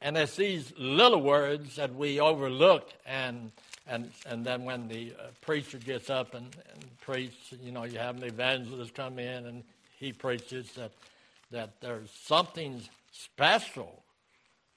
And 0.05 0.19
it's 0.19 0.37
these 0.37 0.71
little 0.77 1.23
words 1.23 1.77
that 1.77 1.95
we 1.95 2.21
overlook, 2.21 2.93
and 3.07 3.51
and 3.87 4.11
and 4.27 4.45
then 4.45 4.65
when 4.65 4.87
the 4.87 5.15
uh, 5.19 5.29
preacher 5.41 5.79
gets 5.79 6.11
up 6.11 6.35
and, 6.35 6.55
and 6.75 7.01
preaches, 7.01 7.59
you 7.63 7.73
know, 7.73 7.85
you 7.85 7.99
have 7.99 8.19
an 8.19 8.25
evangelist 8.25 8.93
come 8.93 9.19
in 9.19 9.47
and 9.47 9.65
he 9.99 10.13
preaches 10.13 10.71
that 10.73 10.93
that 11.53 11.81
there's 11.81 12.11
something 12.11 12.83
special 13.13 14.03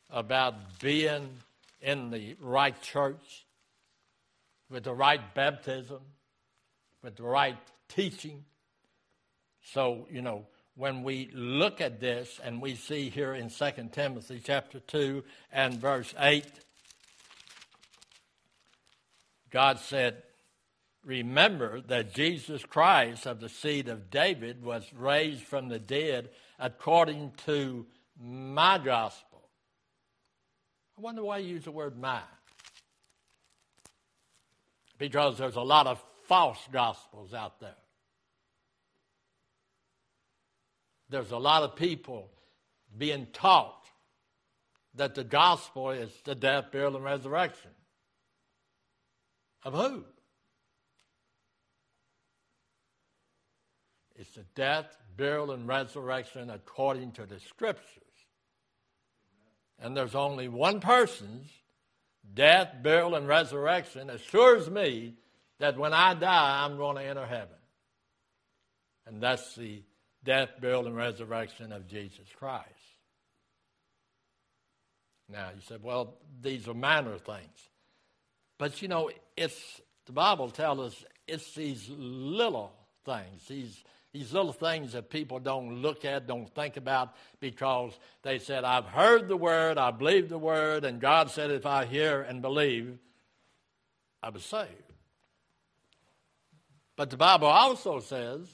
about 0.10 0.79
being 0.79 1.27
in 1.81 2.10
the 2.10 2.38
right 2.39 2.81
church 2.81 3.46
with 4.69 4.86
the 4.86 4.93
right 4.93 5.34
baptism, 5.36 6.00
with 7.03 7.17
the 7.17 7.24
right 7.24 7.57
teaching. 7.89 8.46
So, 9.74 10.07
you 10.10 10.22
know, 10.22 10.46
when 10.77 11.01
we 11.01 11.31
look 11.34 11.81
at 11.81 12.00
this 12.00 12.39
and 12.43 12.62
we 12.62 12.75
see 12.75 13.10
here 13.10 13.34
in 13.34 13.50
2 13.50 13.72
Timothy 13.91 14.39
chapter 14.43 14.79
2 14.79 15.24
and 15.51 15.74
verse 15.74 16.13
8, 16.19 16.46
God 19.50 19.79
said, 19.79 20.22
Remember 21.03 21.81
that 21.81 22.13
Jesus 22.13 22.63
Christ 22.63 23.25
of 23.25 23.39
the 23.39 23.50
seed 23.50 23.88
of 23.88 24.12
David 24.12 24.63
was 24.63 24.84
raised 24.93 25.41
from 25.41 25.67
the 25.67 25.79
dead 25.79 26.29
according 26.60 27.31
to 27.46 27.88
my 28.19 28.77
gospel. 28.77 29.50
I 30.96 31.01
wonder 31.01 31.24
why 31.24 31.39
you 31.39 31.55
use 31.55 31.63
the 31.63 31.72
word 31.72 31.98
my. 31.98 32.22
Because 35.00 35.39
there's 35.39 35.55
a 35.55 35.62
lot 35.62 35.88
of 35.88 36.03
false 36.27 36.60
gospels 36.72 37.34
out 37.34 37.60
there. 37.60 37.75
There's 41.10 41.32
a 41.32 41.38
lot 41.38 41.64
of 41.64 41.76
people 41.76 42.30
being 42.98 43.28
taught 43.34 43.86
that 44.96 45.16
the 45.16 45.24
gospel 45.24 45.92
is 45.92 46.12
the 46.26 46.36
death, 46.36 46.72
burial, 46.72 46.96
and 46.96 47.06
resurrection. 47.06 47.72
Of 49.64 49.74
who? 49.74 50.04
It's 54.16 54.34
the 54.34 54.46
death, 54.56 54.86
burial, 55.16 55.52
and 55.52 55.68
resurrection 55.68 56.50
according 56.50 57.12
to 57.14 57.26
the 57.26 57.40
Scriptures. 57.40 58.04
And 59.80 59.96
there's 59.96 60.16
only 60.16 60.48
one 60.48 60.80
person's 60.80 61.48
death, 62.34 62.70
burial, 62.82 63.16
and 63.16 63.28
resurrection 63.28 64.10
assures 64.10 64.70
me 64.70 65.16
that 65.60 65.78
when 65.78 65.94
I 65.94 66.16
die, 66.16 66.66
I'm 66.66 66.78
going 66.78 66.96
to 66.98 67.04
enter 67.04 67.26
heaven. 67.26 67.56
And 69.06 69.22
that's 69.22 69.56
the 69.56 69.84
death, 70.27 70.50
burial, 70.60 70.86
and 70.86 70.96
resurrection 70.96 71.72
of 71.72 71.88
Jesus 71.88 72.27
Christ. 72.38 72.67
Now, 75.29 75.48
you 75.55 75.62
said, 75.65 75.81
well, 75.81 76.15
these 76.41 76.67
are 76.67 76.74
minor 76.74 77.17
things. 77.17 77.69
But, 78.57 78.81
you 78.81 78.89
know, 78.89 79.10
it's, 79.38 79.81
the 80.05 80.12
Bible 80.12 80.50
tells 80.50 80.79
us 80.79 81.05
it's 81.27 81.55
these 81.55 81.89
little 81.89 82.74
things, 83.05 83.48
these, 83.48 83.81
these 84.12 84.34
little 84.34 84.51
things 84.51 84.91
that 84.91 85.10
people 85.10 85.39
don't 85.39 85.81
look 85.81 86.03
at, 86.03 86.27
don't 86.27 86.53
think 86.53 86.75
about, 86.75 87.15
because 87.39 87.98
they 88.24 88.38
said, 88.38 88.65
I've 88.65 88.86
heard 88.86 89.29
the 89.29 89.38
word, 89.38 89.77
I 89.77 89.91
believe 89.91 90.27
the 90.27 90.38
word, 90.38 90.84
and 90.84 91.00
God 91.00 91.31
said, 91.31 91.51
if 91.51 91.65
I 91.65 91.86
hear 91.86 92.22
and 92.22 92.41
believe, 92.41 92.98
I 94.22 94.29
was 94.29 94.43
saved. 94.43 94.72
But 96.98 97.12
the 97.12 97.17
Bible 97.17 97.48
also 97.48 98.01
says 98.01 98.48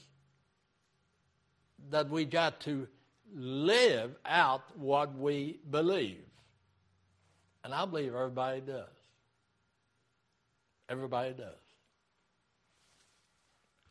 that 1.92 2.10
we 2.10 2.26
got 2.26 2.60
to 2.62 2.88
live 3.36 4.16
out 4.26 4.64
what 4.78 5.18
we 5.18 5.60
believe. 5.70 6.24
And 7.64 7.74
I 7.74 7.86
believe 7.86 8.14
everybody 8.14 8.62
does. 8.62 8.88
Everybody 10.90 11.34
does. 11.34 11.56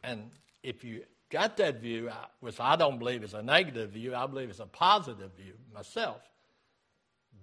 And 0.05 0.31
if 0.63 0.85
you 0.85 1.05
got 1.31 1.57
that 1.57 1.81
view, 1.81 2.11
which 2.41 2.61
I 2.61 2.77
don't 2.77 2.99
believe 2.99 3.23
is 3.23 3.35
a 3.35 3.43
negative 3.43 3.91
view, 3.91 4.15
I 4.15 4.27
believe 4.27 4.51
it's 4.51 4.61
a 4.61 4.67
positive 4.67 5.31
view 5.37 5.55
myself. 5.75 6.21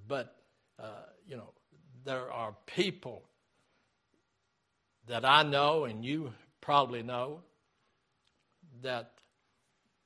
But, 0.08 0.36
uh, 0.77 1.06
you 1.27 1.36
know, 1.36 1.53
there 2.06 2.32
are 2.32 2.56
people 2.65 3.24
that 5.08 5.25
I 5.25 5.44
know 5.44 5.86
and 5.86 6.06
you 6.06 6.34
probably 6.62 7.01
know 7.01 7.41
that 8.82 9.19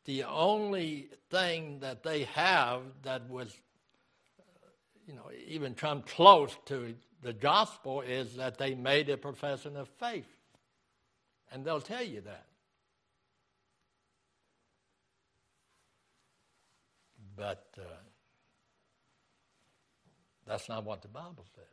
the 0.05 0.24
only 0.24 1.10
thing 1.29 1.79
that 1.79 2.03
they 2.03 2.24
have 2.24 2.81
that 3.03 3.29
was, 3.29 3.55
you 5.07 5.13
know, 5.13 5.29
even 5.48 5.74
come 5.74 6.01
close 6.01 6.55
to 6.65 6.95
the 7.22 7.33
gospel 7.33 8.01
is 8.01 8.36
that 8.36 8.57
they 8.57 8.75
made 8.75 9.10
a 9.10 9.17
profession 9.17 9.77
of 9.77 9.88
faith. 10.00 10.27
And 11.51 11.63
they'll 11.63 11.81
tell 11.81 12.03
you 12.03 12.22
that. 12.22 12.45
But 17.36 17.65
uh, 17.77 17.83
that's 20.45 20.67
not 20.67 20.83
what 20.83 21.01
the 21.01 21.07
Bible 21.07 21.45
says. 21.55 21.63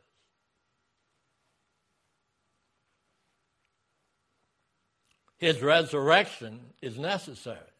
His 5.37 5.61
resurrection 5.61 6.59
is 6.81 6.97
necessary. 6.99 7.70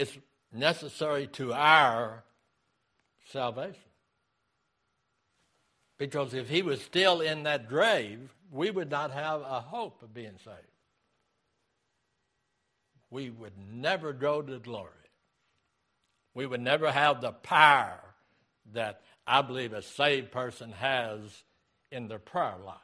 It's 0.00 0.16
necessary 0.50 1.26
to 1.34 1.52
our 1.52 2.24
salvation. 3.32 3.74
Because 5.98 6.32
if 6.32 6.48
he 6.48 6.62
was 6.62 6.80
still 6.80 7.20
in 7.20 7.42
that 7.42 7.68
grave, 7.68 8.34
we 8.50 8.70
would 8.70 8.90
not 8.90 9.10
have 9.10 9.42
a 9.42 9.60
hope 9.60 10.02
of 10.02 10.14
being 10.14 10.38
saved. 10.42 10.56
We 13.10 13.28
would 13.28 13.52
never 13.58 14.14
go 14.14 14.40
to 14.40 14.58
glory. 14.58 14.88
We 16.32 16.46
would 16.46 16.62
never 16.62 16.90
have 16.90 17.20
the 17.20 17.32
power 17.32 18.00
that 18.72 19.02
I 19.26 19.42
believe 19.42 19.74
a 19.74 19.82
saved 19.82 20.32
person 20.32 20.72
has 20.72 21.20
in 21.92 22.08
their 22.08 22.18
prayer 22.18 22.54
life. 22.64 22.78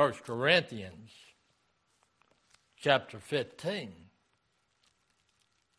First 0.00 0.24
Corinthians 0.24 1.10
chapter 2.78 3.18
15 3.18 3.92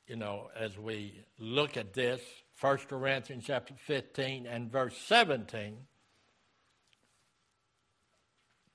you 0.05 0.15
know, 0.15 0.51
as 0.55 0.77
we 0.77 1.23
look 1.39 1.75
at 1.75 1.95
this, 1.95 2.21
1 2.59 2.77
Corinthians 2.87 3.45
chapter 3.47 3.73
15 3.87 4.45
and 4.45 4.71
verse 4.71 4.95
17, 5.07 5.75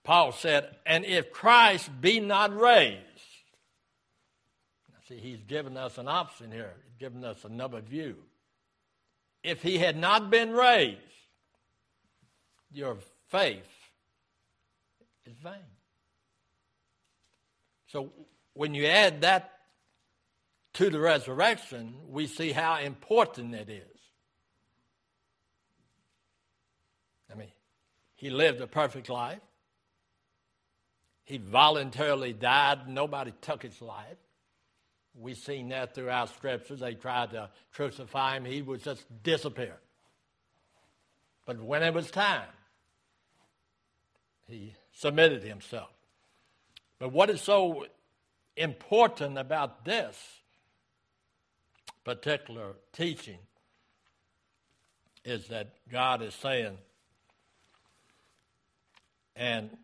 Paul 0.02 0.32
said, 0.32 0.78
And 0.84 1.04
if 1.04 1.30
Christ 1.30 1.90
be 2.00 2.18
not 2.18 2.52
raised, 2.52 2.98
see, 5.06 5.18
he's 5.18 5.44
given 5.44 5.76
us 5.76 5.96
an 5.96 6.08
option 6.08 6.50
here, 6.50 6.74
he's 6.84 6.98
given 6.98 7.22
us 7.24 7.44
another 7.44 7.82
view. 7.82 8.16
If 9.44 9.62
he 9.62 9.78
had 9.78 9.96
not 9.96 10.28
been 10.28 10.50
raised, 10.50 10.98
your 12.72 12.96
faith 13.28 13.75
is 15.26 15.36
vain. 15.42 15.52
So 17.88 18.12
when 18.54 18.74
you 18.74 18.86
add 18.86 19.20
that 19.22 19.52
to 20.74 20.90
the 20.90 21.00
resurrection, 21.00 21.94
we 22.08 22.26
see 22.26 22.52
how 22.52 22.78
important 22.78 23.54
it 23.54 23.68
is. 23.68 24.00
I 27.30 27.34
mean, 27.34 27.50
he 28.14 28.30
lived 28.30 28.60
a 28.60 28.66
perfect 28.66 29.08
life. 29.08 29.40
He 31.24 31.38
voluntarily 31.38 32.32
died. 32.32 32.88
Nobody 32.88 33.32
took 33.40 33.62
his 33.62 33.80
life. 33.82 34.16
We've 35.18 35.36
seen 35.36 35.70
that 35.70 35.94
throughout 35.94 36.28
scriptures. 36.28 36.80
They 36.80 36.94
tried 36.94 37.30
to 37.30 37.50
crucify 37.72 38.36
him. 38.36 38.44
He 38.44 38.62
would 38.62 38.82
just 38.82 39.04
disappear. 39.22 39.76
But 41.46 41.60
when 41.60 41.82
it 41.82 41.94
was 41.94 42.10
time, 42.10 42.48
he 44.46 44.74
submitted 44.96 45.42
himself. 45.42 45.90
But 46.98 47.12
what 47.12 47.28
is 47.28 47.42
so 47.42 47.86
important 48.56 49.36
about 49.36 49.84
this 49.84 50.16
particular 52.02 52.72
teaching 52.92 53.38
is 55.22 55.48
that 55.48 55.68
God 55.90 56.22
is 56.22 56.34
saying, 56.34 56.78
and 59.34 59.76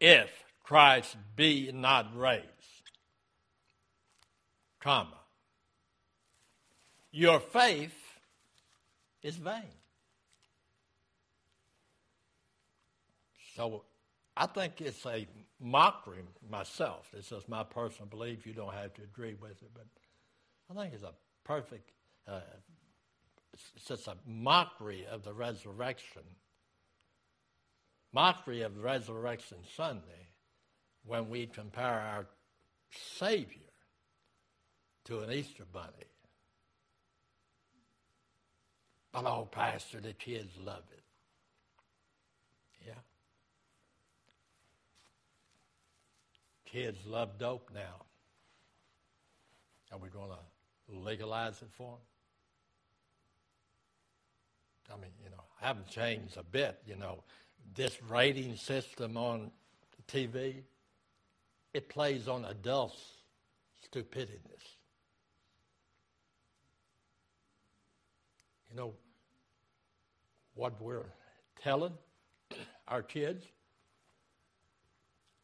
if 0.00 0.28
Christ 0.64 1.16
be 1.36 1.70
not 1.72 2.16
raised, 2.18 2.44
comma, 4.80 5.18
your 7.12 7.38
faith 7.38 7.94
is 9.22 9.36
vain. 9.36 9.77
So 13.58 13.82
I 14.36 14.46
think 14.46 14.80
it's 14.80 15.04
a 15.04 15.26
mockery 15.60 16.22
myself. 16.48 17.08
This 17.12 17.32
is 17.32 17.48
my 17.48 17.64
personal 17.64 18.06
belief. 18.06 18.46
You 18.46 18.52
don't 18.52 18.72
have 18.72 18.94
to 18.94 19.02
agree 19.02 19.34
with 19.34 19.60
it, 19.60 19.70
but 19.74 19.86
I 20.70 20.80
think 20.80 20.94
it's 20.94 21.02
a 21.02 21.12
perfect, 21.42 21.90
uh, 22.28 22.38
it's 23.52 23.88
just 23.88 24.06
a 24.06 24.14
mockery 24.24 25.06
of 25.10 25.24
the 25.24 25.32
resurrection, 25.32 26.22
mockery 28.12 28.62
of 28.62 28.80
Resurrection 28.80 29.58
Sunday 29.76 30.28
when 31.04 31.28
we 31.28 31.48
compare 31.48 31.84
our 31.84 32.26
Savior 32.92 33.72
to 35.06 35.18
an 35.18 35.32
Easter 35.32 35.64
bunny. 35.72 36.12
But 39.10 39.24
oh, 39.24 39.48
Pastor, 39.50 40.00
the 40.00 40.12
kids 40.12 40.52
love 40.64 40.84
it. 40.92 40.97
Kids 46.70 46.98
love 47.06 47.38
dope 47.38 47.70
now. 47.74 48.04
Are 49.90 49.98
we 49.98 50.10
going 50.10 50.28
to 50.28 50.98
legalize 50.98 51.62
it 51.62 51.68
for 51.70 51.92
them? 51.92 52.00
I 54.92 55.00
mean, 55.00 55.12
you 55.22 55.30
know, 55.30 55.42
I 55.62 55.66
haven't 55.66 55.88
changed 55.88 56.36
a 56.36 56.42
bit. 56.42 56.78
You 56.86 56.96
know, 56.96 57.22
this 57.74 57.98
rating 58.08 58.56
system 58.56 59.16
on 59.16 59.50
TV, 60.06 60.62
it 61.72 61.88
plays 61.88 62.28
on 62.28 62.44
adults' 62.44 63.00
stupidity. 63.82 64.38
You 68.70 68.76
know, 68.76 68.92
what 70.54 70.80
we're 70.82 71.06
telling 71.62 71.92
our 72.88 73.02
kids, 73.02 73.44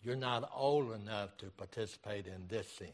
you're 0.04 0.16
not 0.16 0.50
old 0.54 0.92
enough 0.92 1.36
to 1.38 1.46
participate 1.46 2.26
in 2.26 2.46
this 2.48 2.68
sin. 2.68 2.88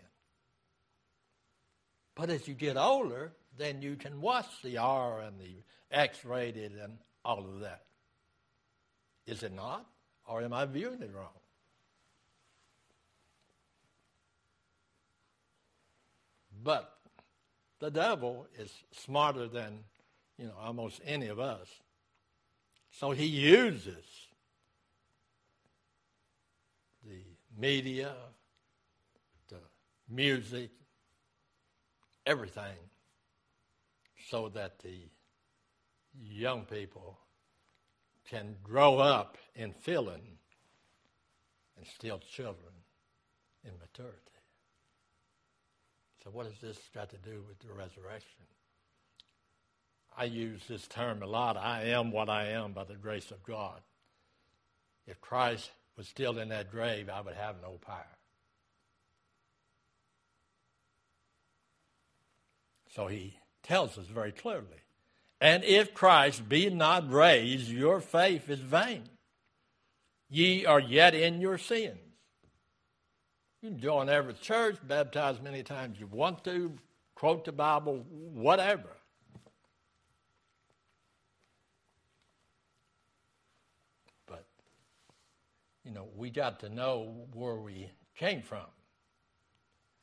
But 2.15 2.31
as 2.31 2.47
you 2.47 2.55
get 2.55 2.77
older, 2.77 3.33
then 3.59 3.83
you 3.83 3.97
can 3.97 4.21
watch 4.21 4.47
the 4.63 4.79
R 4.79 5.21
and 5.21 5.39
the 5.41 5.63
X 5.91 6.25
rated 6.25 6.73
and 6.77 6.99
all 7.25 7.41
of 7.41 7.61
that. 7.61 7.83
Is 9.27 9.43
it 9.43 9.53
not? 9.53 9.87
Or 10.27 10.43
am 10.43 10.53
I 10.53 10.65
viewing 10.67 11.03
it 11.03 11.11
wrong? 11.15 11.29
But 16.63 16.93
the 17.81 17.91
devil 17.91 18.47
is 18.59 18.71
smarter 18.93 19.49
than 19.49 19.79
you 20.39 20.47
know 20.47 20.55
almost 20.61 21.01
any 21.05 21.29
of 21.29 21.41
us. 21.41 21.67
So 22.93 23.13
he 23.13 23.25
uses 23.25 24.05
the 27.07 27.23
media, 27.61 28.13
the 29.49 29.59
music, 30.09 30.71
everything, 32.27 32.77
so 34.29 34.49
that 34.49 34.79
the 34.81 35.09
young 36.19 36.65
people 36.65 37.19
can 38.29 38.57
grow 38.63 38.99
up 38.99 39.37
in 39.55 39.73
feeling 39.73 40.39
and 41.77 41.87
still 41.87 42.19
children 42.19 42.73
in 43.65 43.73
maturity. 43.81 44.17
So, 46.25 46.31
what 46.31 46.47
has 46.47 46.59
this 46.61 46.79
got 46.95 47.11
to 47.11 47.17
do 47.17 47.43
with 47.49 47.59
the 47.61 47.73
resurrection? 47.73 48.45
I 50.17 50.25
use 50.25 50.61
this 50.69 50.87
term 50.87 51.23
a 51.23 51.27
lot. 51.27 51.57
I 51.57 51.85
am 51.85 52.13
what 52.13 52.29
I 52.29 52.49
am 52.49 52.73
by 52.73 52.85
the 52.85 52.95
grace 52.95 53.31
of 53.31 53.43
God. 53.43 53.81
If 55.07 55.21
Christ 55.21 55.71
was 56.01 56.09
still 56.09 56.39
in 56.39 56.49
that 56.49 56.71
grave, 56.71 57.11
I 57.11 57.21
would 57.21 57.35
have 57.35 57.57
no 57.61 57.79
power. 57.85 58.17
So 62.95 63.07
he 63.07 63.37
tells 63.63 63.99
us 63.99 64.07
very 64.07 64.33
clearly. 64.33 64.65
And 65.43 65.63
if 65.63 65.93
Christ 65.93 66.49
be 66.49 66.71
not 66.71 67.13
raised, 67.13 67.69
your 67.69 68.01
faith 68.01 68.49
is 68.49 68.61
vain. 68.61 69.03
Ye 70.31 70.65
are 70.65 70.81
yet 70.81 71.15
in 71.15 71.43
your 71.43 71.59
sins. 71.59 71.99
You 73.61 73.69
can 73.69 73.79
join 73.79 74.09
every 74.09 74.33
church, 74.33 74.77
baptize 74.83 75.39
many 75.43 75.63
times 75.63 76.01
you 76.01 76.07
want 76.07 76.45
to, 76.45 76.73
quote 77.15 77.45
the 77.45 77.53
Bible, 77.53 78.07
whatever. 78.09 78.97
But, 84.27 84.47
you 85.91 85.97
know, 85.97 86.07
we 86.17 86.31
got 86.31 86.61
to 86.61 86.69
know 86.69 87.27
where 87.35 87.57
we 87.57 87.91
came 88.17 88.43
from. 88.43 88.67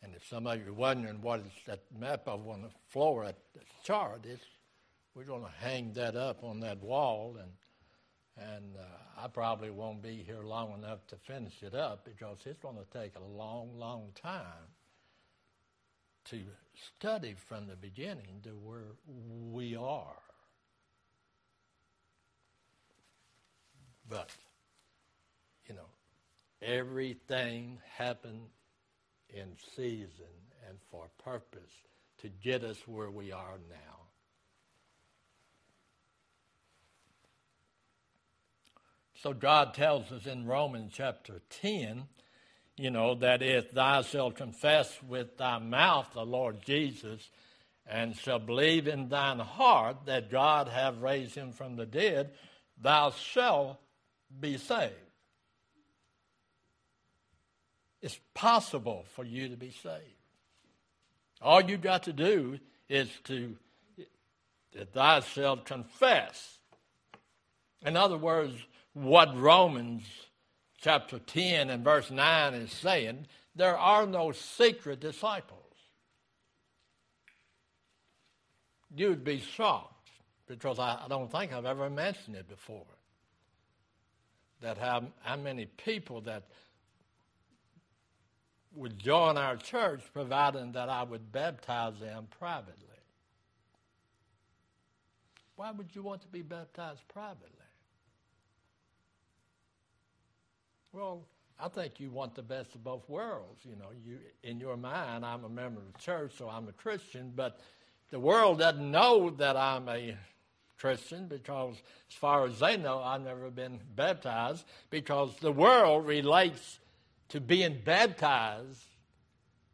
And 0.04 0.14
if 0.14 0.28
some 0.28 0.46
of 0.46 0.60
you 0.60 0.70
are 0.70 0.74
wondering 0.74 1.22
what 1.22 1.40
is 1.40 1.46
that 1.66 1.80
map 1.98 2.28
up 2.28 2.46
on 2.46 2.62
the 2.62 2.70
floor 2.90 3.24
at 3.24 3.38
the 3.54 3.62
chart, 3.86 4.26
it's, 4.26 4.44
we're 5.16 5.24
going 5.24 5.44
to 5.44 5.66
hang 5.66 5.94
that 5.94 6.18
up 6.18 6.44
on 6.44 6.60
that 6.60 6.84
wall, 6.84 7.38
and 7.42 7.52
and 8.38 8.76
uh, 8.76 9.24
I 9.24 9.28
probably 9.30 9.72
won't 9.72 10.04
be 10.04 10.24
here 10.24 10.44
long 10.44 10.74
enough 10.78 11.08
to 11.08 11.16
finish 11.16 11.64
it 11.64 11.74
up 11.74 12.06
because 12.06 12.38
it's 12.46 12.60
going 12.60 12.76
to 12.76 13.00
take 13.00 13.14
a 13.16 13.24
long, 13.24 13.72
long 13.80 14.12
time 14.14 14.70
to 16.26 16.42
study 16.76 17.34
from 17.48 17.66
the 17.66 17.76
beginning 17.76 18.42
to 18.44 18.50
where 18.50 18.92
we 19.08 19.76
are. 19.76 20.22
But, 24.08 24.30
everything 26.62 27.80
happened 27.98 28.48
in 29.30 29.56
season 29.76 30.26
and 30.68 30.78
for 30.90 31.08
purpose 31.24 31.72
to 32.20 32.30
get 32.30 32.64
us 32.64 32.78
where 32.88 33.12
we 33.12 33.32
are 33.32 33.58
now. 33.70 33.98
So 39.22 39.34
God 39.34 39.74
tells 39.74 40.12
us 40.12 40.26
in 40.26 40.46
Romans 40.46 40.94
chapter 40.96 41.42
10, 41.62 42.04
you 42.78 42.92
know, 42.92 43.16
that 43.16 43.42
if 43.42 43.72
thou 43.72 44.04
shalt 44.04 44.36
confess 44.36 45.02
with 45.02 45.38
thy 45.38 45.58
mouth 45.58 46.10
the 46.14 46.26
Lord 46.26 46.62
Jesus 46.64 47.30
and 47.88 48.16
shall 48.16 48.40
believe 48.40 48.88
in 48.88 49.10
thine 49.10 49.40
heart 49.40 50.06
that 50.06 50.30
God 50.30 50.68
hath 50.68 50.98
raised 50.98 51.34
him 51.34 51.52
from 51.52 51.76
the 51.76 51.86
dead, 51.86 52.32
thou 52.80 53.10
shalt 53.12 53.80
be 54.40 54.58
saved. 54.58 54.94
It's 58.02 58.20
possible 58.34 59.06
for 59.16 59.24
you 59.24 59.50
to 59.50 59.58
be 59.58 59.72
saved. 59.72 60.04
All 61.42 61.62
you've 61.62 61.82
got 61.82 62.04
to 62.04 62.14
do 62.14 62.60
is 62.90 63.10
to, 63.26 63.56
shalt 65.26 65.66
confess. 65.66 66.58
In 67.86 67.96
other 67.98 68.18
words, 68.18 68.56
what 68.94 69.38
Romans 69.38 70.04
chapter 70.78 71.20
10 71.20 71.70
and 71.70 71.84
verse 71.84 72.10
9 72.12 72.54
is 72.54 72.72
saying. 72.72 73.28
There 73.56 73.78
are 73.78 74.06
no 74.06 74.32
secret 74.32 75.00
disciples. 75.00 75.62
You'd 78.96 79.24
be 79.24 79.40
shocked 79.40 80.10
because 80.48 80.80
I, 80.80 81.02
I 81.04 81.08
don't 81.10 81.32
think 81.32 81.52
I've 81.52 81.66
ever 81.66 81.90
mentioned 81.90 82.36
it 82.36 82.48
before. 82.48 82.86
That 84.62 84.78
how, 84.78 85.04
how 85.22 85.36
many 85.36 85.66
people 85.66 86.22
that 86.22 86.44
would 88.76 89.00
join 89.00 89.38
our 89.38 89.56
church 89.56 90.02
providing 90.14 90.74
that 90.74 90.90
I 90.90 91.04
would 91.04 91.32
baptize 91.32 92.00
them 92.00 92.28
privately. 92.40 92.84
Why 95.56 95.72
would 95.72 95.96
you 95.96 96.04
want 96.04 96.22
to 96.22 96.28
be 96.28 96.44
baptized 96.44 97.02
privately? 97.08 97.50
Well, 100.94 101.24
I 101.60 101.68
think 101.70 102.00
you 102.00 102.12
want 102.12 102.36
the 102.36 102.44
best 102.44 102.76
of 102.76 102.84
both 102.84 103.10
worlds. 103.10 103.62
You 103.64 103.76
know, 103.76 103.90
you 104.06 104.20
in 104.44 104.60
your 104.60 104.78
mind, 104.78 105.26
I'm 105.26 105.44
a 105.44 105.50
member 105.50 105.80
of 105.80 105.94
the 105.94 106.00
church, 106.00 106.34
so 106.38 106.50
I'm 106.50 106.68
a 106.68 106.74
Christian, 106.74 107.34
but 107.36 107.60
the 108.12 108.20
world 108.20 108.60
doesn't 108.60 108.92
know 108.92 109.32
that 109.32 109.58
I'm 109.58 109.90
a 109.90 110.16
Christian 110.78 111.28
because, 111.28 111.76
as 112.10 112.16
far 112.16 112.46
as 112.46 112.60
they 112.60 112.78
know, 112.78 113.02
I've 113.02 113.24
never 113.24 113.50
been 113.50 113.80
baptized 113.96 114.66
because 114.92 115.36
the 115.38 115.52
world 115.52 116.06
relates 116.06 116.80
to 117.30 117.42
being 117.42 117.80
baptized 117.84 118.84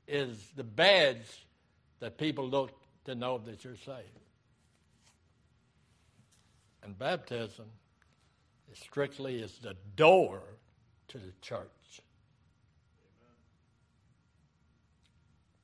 is 0.08 0.38
the 0.56 0.64
badge 0.64 1.46
that 2.00 2.18
people 2.18 2.48
look 2.48 2.72
to 3.06 3.16
know 3.16 3.38
that 3.38 3.64
you're 3.64 3.78
saved. 3.78 4.20
And 6.84 6.98
baptism 6.98 7.66
is 8.72 8.80
strictly 8.80 9.42
is 9.42 9.58
the 9.60 9.76
door 9.96 10.42
to 11.10 11.18
the 11.18 11.32
church. 11.42 12.02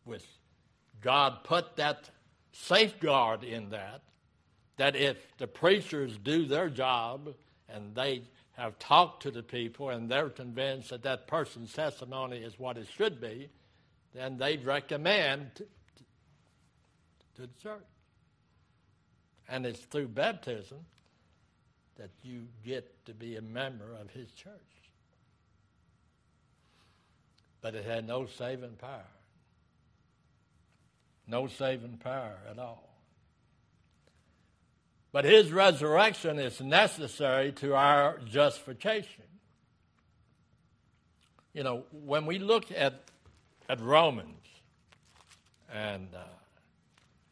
With 0.06 0.26
God 1.02 1.44
put 1.44 1.76
that 1.76 2.10
safeguard 2.52 3.44
in 3.44 3.70
that, 3.72 4.02
that 4.78 4.96
if 4.96 5.18
the 5.38 5.48
preachers 5.48 6.18
do 6.18 6.46
their 6.46 6.70
job 6.70 7.34
and 7.68 7.94
they 7.96 8.24
have 8.60 8.80
talked 8.80 9.24
to 9.24 9.32
the 9.32 9.44
people 9.44 9.90
and 9.90 10.10
they're 10.10 10.30
convinced 10.30 10.90
that 10.90 11.04
that 11.04 11.28
person's 11.28 11.74
testimony 11.74 12.38
is 12.38 12.60
what 12.60 12.78
it 12.78 12.88
should 12.96 13.20
be, 13.22 13.50
then 14.14 14.38
they'd 14.38 14.66
recommend 14.66 15.56
to, 15.56 15.64
to 17.36 17.42
the 17.42 17.50
church. 17.62 17.82
And 19.48 19.66
it's 19.66 19.80
through 19.80 20.10
baptism 20.10 20.80
that 21.98 22.12
you 22.24 22.48
get 22.66 23.06
to 23.06 23.14
be 23.14 23.36
a 23.36 23.42
member 23.42 23.94
of 24.00 24.12
his 24.12 24.32
church 24.32 24.54
but 27.62 27.76
it 27.76 27.86
had 27.86 28.08
no 28.08 28.26
saving 28.26 28.76
power. 28.78 29.06
No 31.28 31.48
saving 31.48 31.98
power 31.98 32.38
at 32.50 32.58
all. 32.58 32.89
But 35.12 35.26
his 35.26 35.52
resurrection 35.52 36.38
is 36.38 36.62
necessary 36.62 37.52
to 37.54 37.76
our 37.76 38.20
justification. 38.30 39.24
You 41.54 41.64
know, 41.64 41.84
when 41.92 42.26
we 42.26 42.38
look 42.38 42.72
at, 42.72 43.02
at 43.68 43.82
Romans, 43.82 44.36
and 45.74 46.08
uh, 46.16 46.20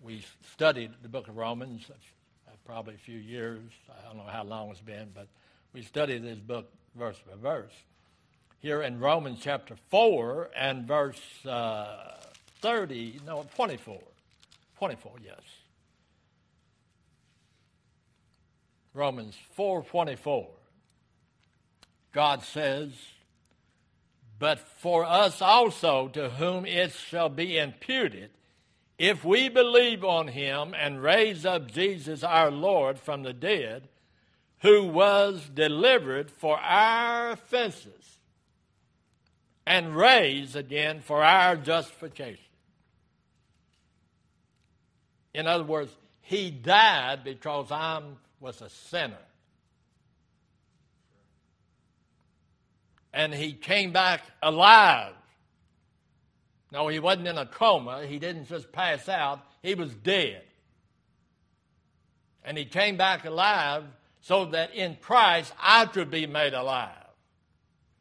we 0.01 0.23
studied 0.53 0.91
the 1.01 1.09
book 1.09 1.27
of 1.27 1.37
Romans 1.37 1.85
uh, 1.89 2.51
probably 2.65 2.95
a 2.95 2.99
few 2.99 3.17
years, 3.17 3.61
I 3.89 4.07
don't 4.07 4.17
know 4.17 4.31
how 4.31 4.43
long 4.43 4.71
it's 4.71 4.81
been, 4.81 5.09
but 5.13 5.27
we 5.73 5.83
studied 5.83 6.23
this 6.23 6.39
book 6.39 6.71
verse 6.95 7.17
by 7.27 7.35
verse 7.39 7.73
here 8.59 8.81
in 8.81 8.99
Romans 8.99 9.39
chapter 9.41 9.75
4 9.89 10.49
and 10.55 10.87
verse 10.87 11.21
uh, 11.45 12.15
30, 12.61 13.21
no, 13.25 13.45
24. 13.55 13.99
24, 14.77 15.11
yes. 15.23 15.37
Romans 18.97 19.37
4:24. 19.55 20.49
God 22.11 22.41
says, 22.43 22.91
"But 24.39 24.59
for 24.59 25.05
us 25.05 25.41
also 25.41 26.07
to 26.09 26.31
whom 26.31 26.65
it 26.65 26.93
shall 26.93 27.29
be 27.29 27.57
imputed, 27.57 28.31
if 28.97 29.23
we 29.23 29.49
believe 29.49 30.03
on 30.03 30.29
him 30.29 30.73
and 30.73 31.03
raise 31.03 31.45
up 31.45 31.69
Jesus 31.69 32.23
our 32.23 32.49
Lord 32.49 32.99
from 32.99 33.21
the 33.21 33.33
dead, 33.33 33.87
who 34.61 34.87
was 34.87 35.47
delivered 35.49 36.31
for 36.31 36.57
our 36.57 37.29
offenses 37.31 38.19
and 39.67 39.95
raised 39.95 40.55
again 40.55 41.01
for 41.01 41.23
our 41.23 41.55
justification. 41.55 42.43
In 45.35 45.45
other 45.45 45.63
words, 45.63 45.95
he 46.21 46.49
died 46.49 47.23
because 47.23 47.71
I 47.71 48.01
was 48.39 48.61
a 48.61 48.69
sinner. 48.69 49.17
And 53.13 53.33
he 53.33 53.53
came 53.53 53.91
back 53.91 54.21
alive. 54.43 55.13
No, 56.71 56.87
he 56.87 56.99
wasn't 56.99 57.27
in 57.27 57.37
a 57.37 57.45
coma. 57.45 58.05
He 58.05 58.19
didn't 58.19 58.47
just 58.47 58.71
pass 58.71 59.09
out. 59.09 59.39
He 59.63 59.73
was 59.73 59.93
dead. 59.93 60.43
And 62.43 62.57
he 62.57 62.65
came 62.65 62.97
back 62.97 63.25
alive 63.25 63.83
so 64.21 64.45
that 64.45 64.73
in 64.73 64.97
Christ 65.01 65.53
I 65.59 65.85
could 65.85 66.11
be 66.11 66.27
made 66.27 66.53
alive. 66.53 66.91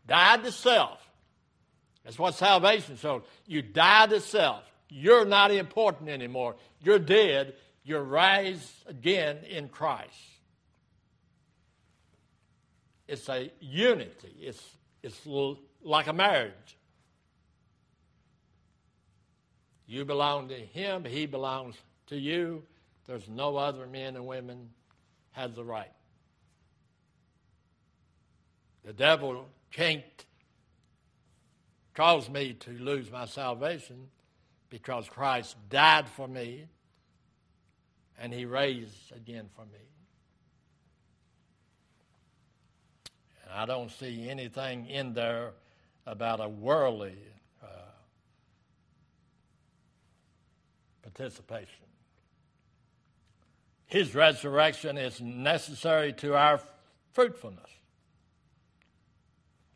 Died 0.07 0.45
to 0.45 0.53
self. 0.53 0.99
That's 2.05 2.19
what 2.19 2.35
salvation 2.35 2.97
shows. 2.97 3.23
You 3.47 3.63
die 3.63 4.07
to 4.07 4.21
self. 4.21 4.63
You're 4.89 5.25
not 5.25 5.51
important 5.51 6.09
anymore. 6.09 6.55
You're 6.81 7.01
dead. 7.01 7.55
You're 7.87 8.03
raised 8.03 8.73
again 8.89 9.39
in 9.49 9.69
Christ. 9.69 10.11
It's 13.07 13.29
a 13.29 13.53
unity. 13.61 14.35
It's, 14.41 14.61
it's 15.05 15.21
like 15.85 16.09
a 16.09 16.13
marriage. 16.13 16.77
You 19.87 20.05
belong 20.05 20.49
to 20.49 20.57
him, 20.57 21.05
he 21.05 21.27
belongs 21.27 21.77
to 22.09 22.17
you. 22.17 22.65
There's 23.07 23.29
no 23.29 23.57
other 23.57 23.87
men 23.87 24.17
and 24.17 24.27
women 24.27 24.71
has 25.31 25.53
the 25.55 25.63
right. 25.63 25.93
The 28.85 28.95
devil 28.95 29.47
can't 29.71 30.03
cause 31.95 32.29
me 32.29 32.55
to 32.55 32.71
lose 32.73 33.13
my 33.13 33.27
salvation 33.27 34.09
because 34.71 35.09
Christ 35.09 35.55
died 35.71 36.09
for 36.09 36.27
me 36.27 36.67
and 38.19 38.33
he 38.33 38.45
raised 38.45 39.13
again 39.15 39.49
for 39.55 39.63
me. 39.63 39.79
And 43.45 43.53
I 43.53 43.67
don't 43.67 43.91
see 43.91 44.29
anything 44.29 44.87
in 44.87 45.13
there 45.13 45.53
about 46.07 46.41
a 46.41 46.49
worldly 46.49 47.17
uh, 47.63 47.67
participation. 51.03 51.87
His 53.87 54.15
resurrection 54.15 54.99
is 54.99 55.21
necessary 55.21 56.13
to 56.15 56.35
our 56.35 56.61
fruitfulness. 57.13 57.71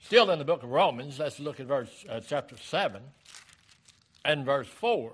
Still 0.01 0.31
in 0.31 0.39
the 0.39 0.45
book 0.45 0.63
of 0.63 0.71
Romans, 0.71 1.19
let's 1.19 1.39
look 1.39 1.61
at 1.61 1.67
verse 1.67 2.05
uh, 2.09 2.21
chapter 2.27 2.57
7 2.57 3.03
and 4.25 4.45
verse 4.45 4.67
4. 4.67 5.13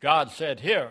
God 0.00 0.30
said 0.30 0.60
here, 0.60 0.90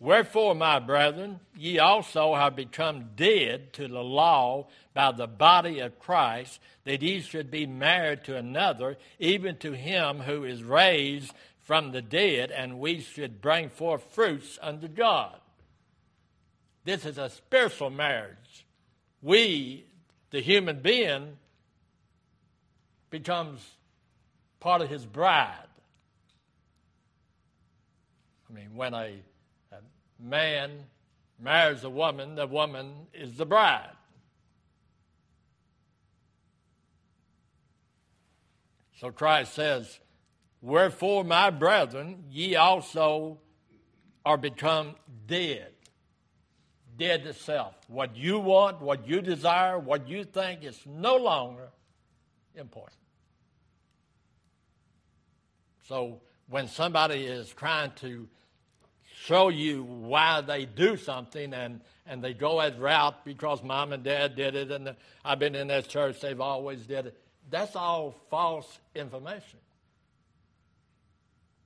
Wherefore, 0.00 0.54
my 0.54 0.78
brethren, 0.78 1.40
ye 1.54 1.78
also 1.78 2.34
have 2.34 2.56
become 2.56 3.10
dead 3.16 3.74
to 3.74 3.86
the 3.86 4.02
law 4.02 4.68
by 4.94 5.12
the 5.12 5.26
body 5.26 5.80
of 5.80 5.98
Christ, 5.98 6.58
that 6.84 7.02
ye 7.02 7.20
should 7.20 7.50
be 7.50 7.66
married 7.66 8.24
to 8.24 8.36
another, 8.36 8.96
even 9.18 9.58
to 9.58 9.72
him 9.72 10.20
who 10.20 10.44
is 10.44 10.64
raised 10.64 11.34
from 11.58 11.92
the 11.92 12.00
dead, 12.00 12.50
and 12.50 12.80
we 12.80 13.00
should 13.00 13.42
bring 13.42 13.68
forth 13.68 14.02
fruits 14.14 14.58
unto 14.62 14.88
God. 14.88 15.36
This 16.84 17.04
is 17.04 17.18
a 17.18 17.28
spiritual 17.28 17.90
marriage. 17.90 18.64
We, 19.20 19.84
the 20.30 20.40
human 20.40 20.80
being, 20.80 21.36
becomes 23.10 23.60
part 24.60 24.80
of 24.80 24.88
his 24.88 25.04
bride. 25.04 25.68
I 28.48 28.54
mean, 28.54 28.74
when 28.74 28.94
a 28.94 29.16
man 30.22 30.70
marries 31.38 31.84
a 31.84 31.90
woman, 31.90 32.34
the 32.34 32.46
woman 32.46 32.92
is 33.14 33.36
the 33.36 33.46
bride. 33.46 33.90
So 39.00 39.10
Christ 39.10 39.54
says, 39.54 39.98
Wherefore, 40.62 41.24
my 41.24 41.48
brethren, 41.48 42.24
ye 42.30 42.54
also 42.54 43.38
are 44.26 44.36
become 44.36 44.94
dead. 45.26 45.72
Dead 46.98 47.24
to 47.24 47.32
self. 47.32 47.74
What 47.88 48.14
you 48.14 48.38
want, 48.38 48.82
what 48.82 49.08
you 49.08 49.22
desire, 49.22 49.78
what 49.78 50.06
you 50.06 50.24
think 50.24 50.64
is 50.64 50.78
no 50.84 51.16
longer 51.16 51.70
important. 52.54 52.98
So 55.88 56.20
when 56.48 56.68
somebody 56.68 57.24
is 57.24 57.48
trying 57.48 57.92
to 57.96 58.28
show 59.24 59.48
you 59.48 59.82
why 59.82 60.40
they 60.40 60.64
do 60.64 60.96
something 60.96 61.52
and, 61.52 61.80
and 62.06 62.22
they 62.24 62.32
go 62.32 62.60
that 62.60 62.80
route 62.80 63.24
because 63.24 63.62
mom 63.62 63.92
and 63.92 64.02
dad 64.02 64.34
did 64.34 64.54
it 64.54 64.70
and 64.70 64.94
I've 65.24 65.38
been 65.38 65.54
in 65.54 65.68
that 65.68 65.88
church, 65.88 66.20
they've 66.20 66.40
always 66.40 66.86
did 66.86 67.06
it. 67.06 67.20
That's 67.50 67.76
all 67.76 68.14
false 68.30 68.78
information. 68.94 69.58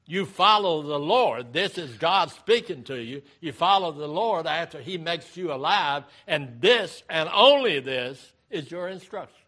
You 0.07 0.27
follow 0.27 0.83
the 0.83 0.99
Lord. 0.99 1.53
This 1.53 1.79
is 1.79 1.97
God 1.97 2.31
speaking 2.31 2.83
to 2.85 2.97
you. 2.97 3.23
You 3.41 3.53
follow 3.53 3.93
the 3.93 4.09
Lord 4.09 4.47
after 4.47 4.81
He 4.81 4.99
makes 4.99 5.35
you 5.37 5.51
alive, 5.53 6.05
and 6.27 6.61
this 6.61 7.03
and 7.09 7.29
only 7.33 7.81
this 7.81 8.33
is 8.51 8.71
your 8.71 8.89
instruction. 8.89 9.47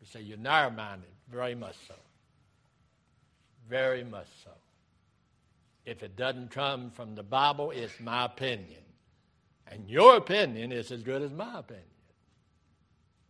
You 0.00 0.06
say 0.06 0.20
you're 0.20 0.38
narrow 0.38 0.70
minded. 0.70 1.10
Very 1.28 1.56
much 1.56 1.74
so. 1.88 1.94
Very 3.68 4.04
much 4.04 4.28
so. 4.44 4.50
If 5.88 6.02
it 6.02 6.16
doesn't 6.16 6.50
come 6.50 6.90
from 6.90 7.14
the 7.14 7.22
Bible, 7.22 7.70
it's 7.70 7.98
my 7.98 8.26
opinion. 8.26 8.82
And 9.66 9.88
your 9.88 10.18
opinion 10.18 10.70
is 10.70 10.92
as 10.92 11.02
good 11.02 11.22
as 11.22 11.32
my 11.32 11.60
opinion. 11.60 11.84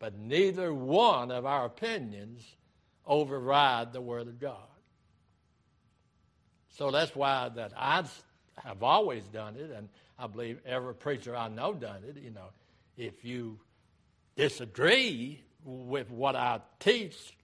But 0.01 0.19
neither 0.19 0.75
one 0.75 1.31
of 1.31 1.47
our 1.47 1.67
opinions 1.67 2.45
override 3.07 3.93
the 3.93 4.01
Word 4.01 4.27
of 4.27 4.41
God. 4.41 4.57
So 6.71 6.91
that's 6.91 7.15
why 7.15 7.49
that 7.55 7.73
I 7.77 8.05
have 8.57 8.83
always 8.83 9.23
done 9.29 9.55
it, 9.55 9.71
and 9.71 9.89
I 10.19 10.27
believe 10.27 10.59
every 10.67 10.95
preacher 10.95 11.37
I 11.37 11.47
know 11.47 11.73
done 11.75 12.03
it. 12.09 12.21
You 12.21 12.31
know, 12.31 12.51
if 12.97 13.25
you 13.25 13.61
disagree 14.35 15.45
with 15.65 16.11
what 16.11 16.35
I 16.35 16.61
teach, 16.81 17.37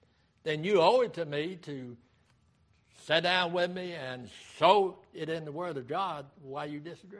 then 0.43 0.65
you 0.65 0.81
owe 0.81 1.03
it 1.03 1.15
to 1.15 1.25
me 1.25 1.57
to 1.63 1.97
sit 3.07 3.23
down 3.23 3.53
with 3.53 3.71
me 3.71 3.93
and 3.93 4.31
show 4.59 4.97
it 5.13 5.29
in 5.29 5.45
the 5.45 5.53
Word 5.53 5.77
of 5.77 5.87
God 5.87 6.25
why 6.43 6.65
you 6.65 6.81
disagree. 6.81 7.19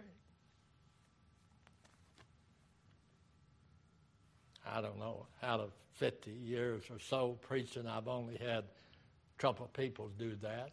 I 4.67 4.81
don't 4.81 4.99
know, 4.99 5.27
out 5.43 5.61
of 5.61 5.71
50 5.97 6.31
years 6.31 6.85
or 6.91 6.99
so 6.99 7.39
preaching, 7.43 7.87
I've 7.87 8.09
only 8.09 8.37
had 8.37 8.65
a 8.65 9.39
couple 9.39 9.67
people 9.75 10.11
do 10.19 10.37
that. 10.43 10.71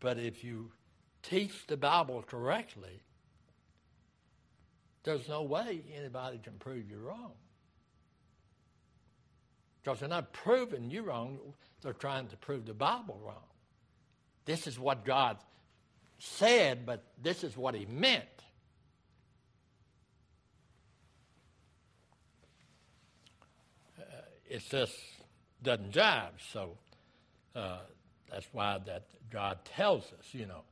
But 0.00 0.18
if 0.18 0.44
you 0.44 0.70
teach 1.22 1.66
the 1.66 1.76
Bible 1.76 2.22
correctly, 2.22 3.00
there's 5.04 5.26
no 5.26 5.42
way 5.42 5.82
anybody 5.96 6.38
can 6.38 6.52
prove 6.58 6.88
you 6.90 6.98
wrong. 6.98 7.32
Because 9.88 10.00
they're 10.00 10.08
not 10.10 10.34
proving 10.34 10.90
you 10.90 11.00
wrong, 11.00 11.38
they're 11.80 11.94
trying 11.94 12.26
to 12.26 12.36
prove 12.36 12.66
the 12.66 12.74
Bible 12.74 13.18
wrong. 13.24 13.46
This 14.44 14.66
is 14.66 14.78
what 14.78 15.02
God 15.02 15.38
said, 16.18 16.84
but 16.84 17.04
this 17.22 17.42
is 17.42 17.56
what 17.56 17.74
He 17.74 17.86
meant. 17.86 18.26
Uh, 23.98 24.02
it 24.46 24.62
just 24.68 24.94
doesn't 25.62 25.90
jive, 25.90 26.32
so 26.52 26.76
uh, 27.56 27.78
that's 28.30 28.46
why 28.52 28.76
that 28.84 29.06
God 29.30 29.56
tells 29.64 30.04
us, 30.18 30.26
you 30.32 30.44
know, 30.44 30.64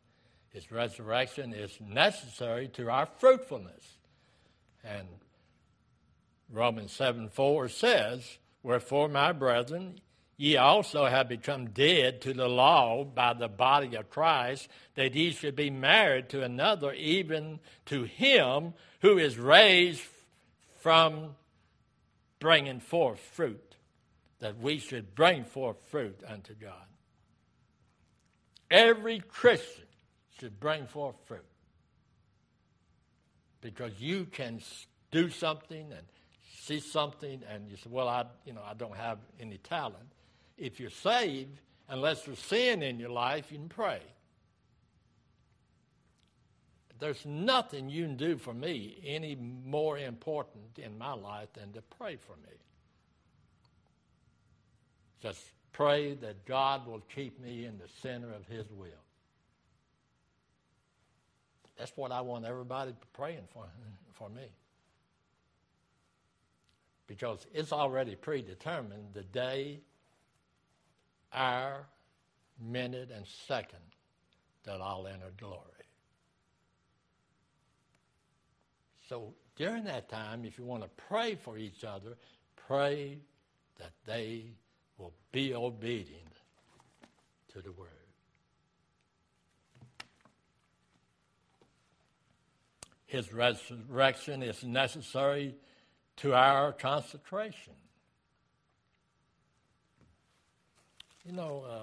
His 0.50 0.70
resurrection 0.70 1.54
is 1.54 1.78
necessary 1.80 2.68
to 2.74 2.90
our 2.90 3.08
fruitfulness. 3.18 3.96
And 4.84 5.08
Romans 6.52 6.92
7 6.92 7.30
4 7.30 7.70
says, 7.70 8.36
Wherefore, 8.66 9.08
my 9.08 9.30
brethren, 9.30 10.00
ye 10.36 10.56
also 10.56 11.04
have 11.04 11.28
become 11.28 11.66
dead 11.66 12.20
to 12.22 12.32
the 12.34 12.48
law 12.48 13.04
by 13.04 13.32
the 13.32 13.46
body 13.46 13.94
of 13.94 14.10
Christ, 14.10 14.66
that 14.96 15.14
ye 15.14 15.30
should 15.30 15.54
be 15.54 15.70
married 15.70 16.30
to 16.30 16.42
another, 16.42 16.92
even 16.94 17.60
to 17.84 18.02
him 18.02 18.74
who 19.02 19.18
is 19.18 19.38
raised 19.38 20.02
from 20.78 21.36
bringing 22.40 22.80
forth 22.80 23.20
fruit 23.20 23.76
that 24.40 24.58
we 24.58 24.78
should 24.78 25.14
bring 25.14 25.44
forth 25.44 25.76
fruit 25.88 26.20
unto 26.26 26.52
God. 26.52 26.88
Every 28.68 29.20
Christian 29.20 29.86
should 30.40 30.58
bring 30.58 30.88
forth 30.88 31.14
fruit. 31.26 31.46
Because 33.60 33.92
you 34.00 34.24
can 34.24 34.60
do 35.12 35.30
something 35.30 35.92
and 35.92 36.06
see 36.66 36.80
something 36.80 37.42
and 37.48 37.70
you 37.70 37.76
say, 37.76 37.88
Well, 37.88 38.08
I 38.08 38.24
you 38.44 38.52
know, 38.52 38.62
I 38.64 38.74
don't 38.74 38.96
have 38.96 39.18
any 39.40 39.58
talent. 39.58 40.12
If 40.58 40.80
you're 40.80 40.90
saved, 40.90 41.60
unless 41.88 42.22
there's 42.22 42.38
sin 42.38 42.82
in 42.82 42.98
your 42.98 43.10
life, 43.10 43.52
you 43.52 43.58
can 43.58 43.68
pray. 43.68 44.00
There's 46.98 47.24
nothing 47.26 47.90
you 47.90 48.04
can 48.04 48.16
do 48.16 48.38
for 48.38 48.54
me 48.54 48.98
any 49.04 49.36
more 49.36 49.98
important 49.98 50.78
in 50.78 50.96
my 50.96 51.12
life 51.12 51.52
than 51.52 51.72
to 51.74 51.82
pray 51.98 52.16
for 52.16 52.32
me. 52.36 52.56
Just 55.22 55.40
pray 55.72 56.14
that 56.14 56.46
God 56.46 56.86
will 56.86 57.02
keep 57.14 57.38
me 57.40 57.66
in 57.66 57.76
the 57.76 57.88
center 58.00 58.32
of 58.32 58.46
His 58.46 58.70
will. 58.70 58.88
That's 61.76 61.92
what 61.96 62.12
I 62.12 62.22
want 62.22 62.46
everybody 62.46 62.94
praying 63.12 63.46
for, 63.52 63.66
for 64.14 64.30
me. 64.30 64.48
Because 67.06 67.46
it's 67.54 67.72
already 67.72 68.16
predetermined 68.16 69.14
the 69.14 69.22
day, 69.22 69.80
hour, 71.32 71.86
minute, 72.60 73.10
and 73.14 73.24
second 73.46 73.78
that 74.64 74.80
I'll 74.80 75.06
enter 75.06 75.30
glory. 75.38 75.60
So 79.08 79.34
during 79.54 79.84
that 79.84 80.08
time, 80.08 80.44
if 80.44 80.58
you 80.58 80.64
want 80.64 80.82
to 80.82 80.90
pray 81.08 81.36
for 81.36 81.56
each 81.56 81.84
other, 81.84 82.16
pray 82.66 83.18
that 83.78 83.92
they 84.04 84.46
will 84.98 85.12
be 85.30 85.54
obedient 85.54 86.32
to 87.52 87.60
the 87.60 87.70
word. 87.72 87.88
His 93.06 93.32
resurrection 93.32 94.42
is 94.42 94.64
necessary 94.64 95.54
to 96.16 96.34
our 96.34 96.72
consecration. 96.72 97.74
You 101.24 101.32
know, 101.32 101.64
uh, 101.68 101.78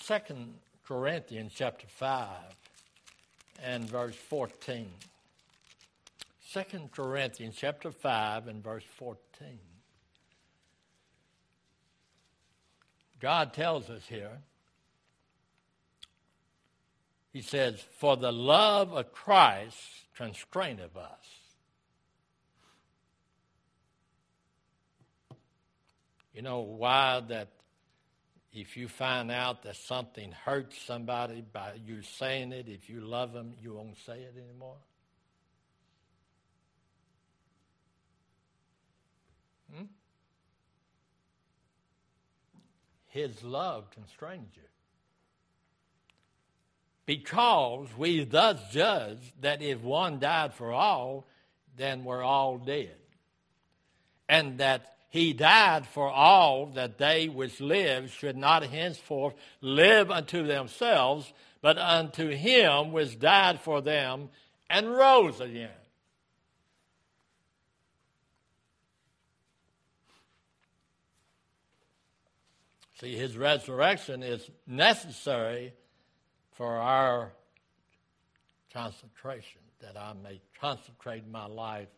Second 0.00 0.54
Corinthians 0.86 1.52
chapter 1.54 1.86
5 1.86 2.28
and 3.62 3.88
verse 3.88 4.14
14. 4.14 4.88
2 6.52 6.62
Corinthians 6.92 7.56
chapter 7.56 7.90
5 7.90 8.48
and 8.48 8.62
verse 8.62 8.84
14. 8.96 9.58
God 13.20 13.54
tells 13.54 13.88
us 13.88 14.02
here, 14.08 14.38
He 17.32 17.40
says, 17.40 17.80
For 17.98 18.16
the 18.16 18.32
love 18.32 18.92
of 18.92 19.12
Christ 19.12 19.78
constraineth 20.16 20.96
us. 20.96 21.41
You 26.34 26.42
know 26.42 26.60
why 26.60 27.20
that 27.28 27.48
if 28.52 28.76
you 28.76 28.88
find 28.88 29.30
out 29.30 29.62
that 29.62 29.76
something 29.76 30.32
hurts 30.32 30.80
somebody 30.82 31.42
by 31.52 31.72
you 31.86 32.02
saying 32.02 32.52
it, 32.52 32.68
if 32.68 32.88
you 32.88 33.00
love 33.00 33.32
them, 33.32 33.54
you 33.62 33.74
won't 33.74 33.96
say 34.04 34.18
it 34.20 34.34
anymore? 34.36 34.76
Hmm? 39.74 39.84
His 43.08 43.42
love 43.42 43.90
constrains 43.90 44.54
you. 44.54 44.62
Because 47.04 47.88
we 47.96 48.24
thus 48.24 48.58
judge 48.70 49.18
that 49.40 49.60
if 49.60 49.80
one 49.80 50.18
died 50.18 50.54
for 50.54 50.72
all, 50.72 51.26
then 51.76 52.04
we're 52.04 52.22
all 52.22 52.58
dead. 52.58 52.96
And 54.28 54.58
that 54.58 54.91
he 55.12 55.34
died 55.34 55.86
for 55.86 56.08
all 56.08 56.68
that 56.68 56.96
they 56.96 57.28
which 57.28 57.60
live 57.60 58.10
should 58.10 58.34
not 58.34 58.62
henceforth 58.62 59.34
live 59.60 60.10
unto 60.10 60.46
themselves, 60.46 61.30
but 61.60 61.76
unto 61.76 62.30
him 62.30 62.92
which 62.92 63.20
died 63.20 63.60
for 63.60 63.82
them 63.82 64.30
and 64.70 64.90
rose 64.90 65.38
again. 65.38 65.68
See, 72.98 73.14
his 73.14 73.36
resurrection 73.36 74.22
is 74.22 74.48
necessary 74.66 75.74
for 76.52 76.74
our 76.74 77.32
concentration, 78.72 79.60
that 79.82 79.98
I 79.98 80.14
may 80.14 80.40
concentrate 80.58 81.28
my 81.28 81.44
life 81.44 81.88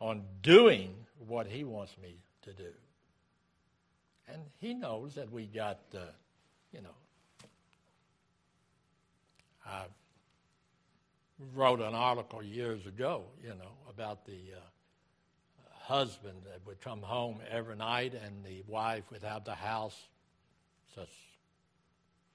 on 0.00 0.24
doing 0.42 0.96
what 1.28 1.46
he 1.46 1.62
wants 1.62 1.96
me 2.02 2.16
to 2.46 2.52
do. 2.52 2.70
And 4.28 4.42
he 4.58 4.74
knows 4.74 5.14
that 5.14 5.30
we 5.30 5.46
got, 5.46 5.78
uh, 5.94 6.00
you 6.72 6.80
know, 6.80 6.94
I 9.64 9.84
wrote 11.54 11.80
an 11.80 11.94
article 11.94 12.42
years 12.42 12.86
ago, 12.86 13.24
you 13.42 13.50
know, 13.50 13.72
about 13.90 14.24
the 14.24 14.54
uh, 14.56 14.60
husband 15.72 16.38
that 16.44 16.60
would 16.66 16.80
come 16.80 17.02
home 17.02 17.38
every 17.50 17.76
night 17.76 18.14
and 18.14 18.44
the 18.44 18.62
wife 18.66 19.04
would 19.10 19.22
have 19.22 19.44
the 19.44 19.54
house 19.54 19.96
just 20.94 21.10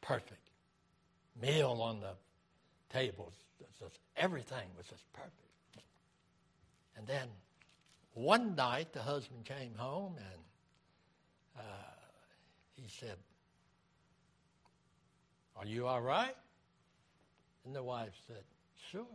perfect. 0.02 0.39
Meal 1.41 1.80
on 1.82 2.00
the 2.00 2.13
tables, 2.93 3.34
just 3.80 4.00
everything 4.17 4.67
was 4.78 4.86
just 4.86 5.12
perfect. 5.13 5.36
And 6.97 7.08
then 7.08 7.28
one 8.13 8.56
night 8.56 8.93
the 8.93 9.02
husband 9.02 9.45
came 9.45 9.74
home 9.76 10.15
and 10.17 10.41
uh, 11.58 11.62
he 12.76 12.88
said, 12.88 13.17
Are 15.56 15.65
you 15.65 15.88
all 15.88 16.02
right? 16.02 16.36
And 17.65 17.76
the 17.76 17.84
wife 17.84 18.13
said, 18.28 18.43
Sure. 18.91 19.06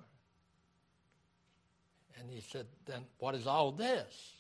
And 2.19 2.31
he 2.31 2.41
said, 2.41 2.67
Then 2.87 3.03
what 3.19 3.35
is 3.35 3.47
all 3.47 3.73
this? 3.73 4.33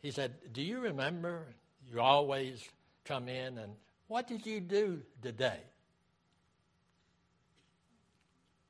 He 0.00 0.10
said, 0.10 0.34
Do 0.52 0.62
you 0.62 0.80
remember 0.80 1.46
you 1.90 2.00
always 2.00 2.66
come 3.04 3.28
in 3.28 3.58
and 3.58 3.72
what 4.06 4.26
did 4.28 4.46
you 4.46 4.60
do 4.60 5.00
today? 5.22 5.60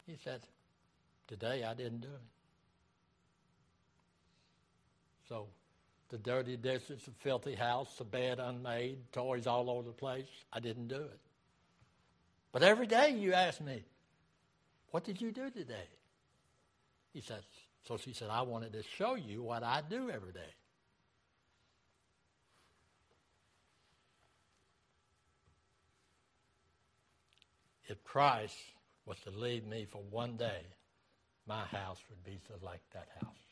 He 0.06 0.16
said, 0.22 0.40
Today 1.28 1.64
I 1.64 1.74
didn't 1.74 2.00
do 2.00 2.08
it. 2.08 2.29
So 5.30 5.46
the 6.08 6.18
dirty 6.18 6.56
dishes, 6.56 7.04
the 7.04 7.12
filthy 7.20 7.54
house, 7.54 7.94
the 7.96 8.04
bed 8.04 8.40
unmade, 8.40 8.98
toys 9.12 9.46
all 9.46 9.70
over 9.70 9.84
the 9.84 9.92
place, 9.92 10.26
I 10.52 10.58
didn't 10.58 10.88
do 10.88 10.96
it. 10.96 11.20
But 12.50 12.64
every 12.64 12.88
day 12.88 13.10
you 13.10 13.32
ask 13.32 13.60
me, 13.60 13.84
What 14.90 15.04
did 15.04 15.20
you 15.20 15.30
do 15.30 15.48
today? 15.48 15.88
He 17.12 17.20
says, 17.20 17.44
So 17.86 17.96
she 17.96 18.12
said, 18.12 18.28
I 18.28 18.42
wanted 18.42 18.72
to 18.72 18.82
show 18.82 19.14
you 19.14 19.44
what 19.44 19.62
I 19.62 19.82
do 19.88 20.10
every 20.10 20.32
day. 20.32 20.52
If 27.86 28.02
Christ 28.02 28.56
was 29.06 29.18
to 29.20 29.30
leave 29.30 29.64
me 29.64 29.86
for 29.88 30.02
one 30.10 30.36
day, 30.36 30.62
my 31.46 31.64
house 31.66 31.98
would 32.08 32.24
be 32.24 32.40
just 32.48 32.64
like 32.64 32.80
that 32.92 33.08
house. 33.20 33.49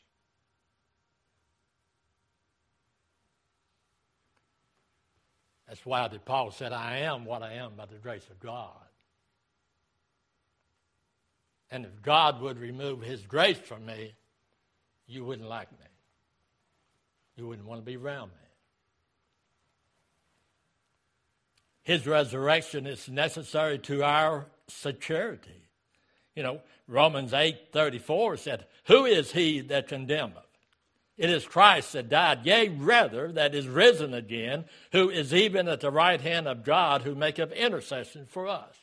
That's 5.69 5.85
why 5.85 6.07
the 6.07 6.17
Paul 6.17 6.49
said, 6.49 6.73
I 6.73 6.97
am 6.97 7.25
what 7.25 7.43
I 7.43 7.53
am 7.53 7.73
by 7.77 7.85
the 7.85 7.95
grace 7.95 8.27
of 8.31 8.39
God. 8.39 8.73
And 11.69 11.85
if 11.85 12.01
God 12.01 12.41
would 12.41 12.57
remove 12.57 13.03
his 13.03 13.21
grace 13.21 13.59
from 13.59 13.85
me, 13.85 14.15
you 15.05 15.23
wouldn't 15.23 15.47
like 15.47 15.71
me. 15.71 15.85
You 17.37 17.47
wouldn't 17.47 17.67
want 17.67 17.81
to 17.81 17.85
be 17.85 17.97
around 17.97 18.29
me. 18.29 18.33
His 21.83 22.07
resurrection 22.07 22.87
is 22.87 23.07
necessary 23.07 23.77
to 23.79 24.03
our 24.03 24.47
security. 24.67 25.69
You 26.35 26.41
know, 26.41 26.61
Romans 26.87 27.31
8 27.31 27.71
34 27.71 28.37
said, 28.37 28.65
Who 28.85 29.05
is 29.05 29.31
he 29.31 29.61
that 29.61 29.87
condemneth? 29.87 30.48
It 31.19 31.29
is 31.29 31.45
Christ 31.45 31.91
that 31.93 32.07
died, 32.07 32.45
yea, 32.45 32.69
rather, 32.69 33.29
that 33.33 33.53
is 33.53 33.67
risen 33.67 34.13
again, 34.13 34.63
who 34.93 35.09
is 35.09 35.33
even 35.33 35.67
at 35.67 35.81
the 35.81 35.91
right 35.91 36.21
hand 36.21 36.47
of 36.47 36.63
God, 36.63 37.01
who 37.01 37.13
maketh 37.13 37.51
intercession 37.51 38.25
for 38.25 38.47
us. 38.47 38.73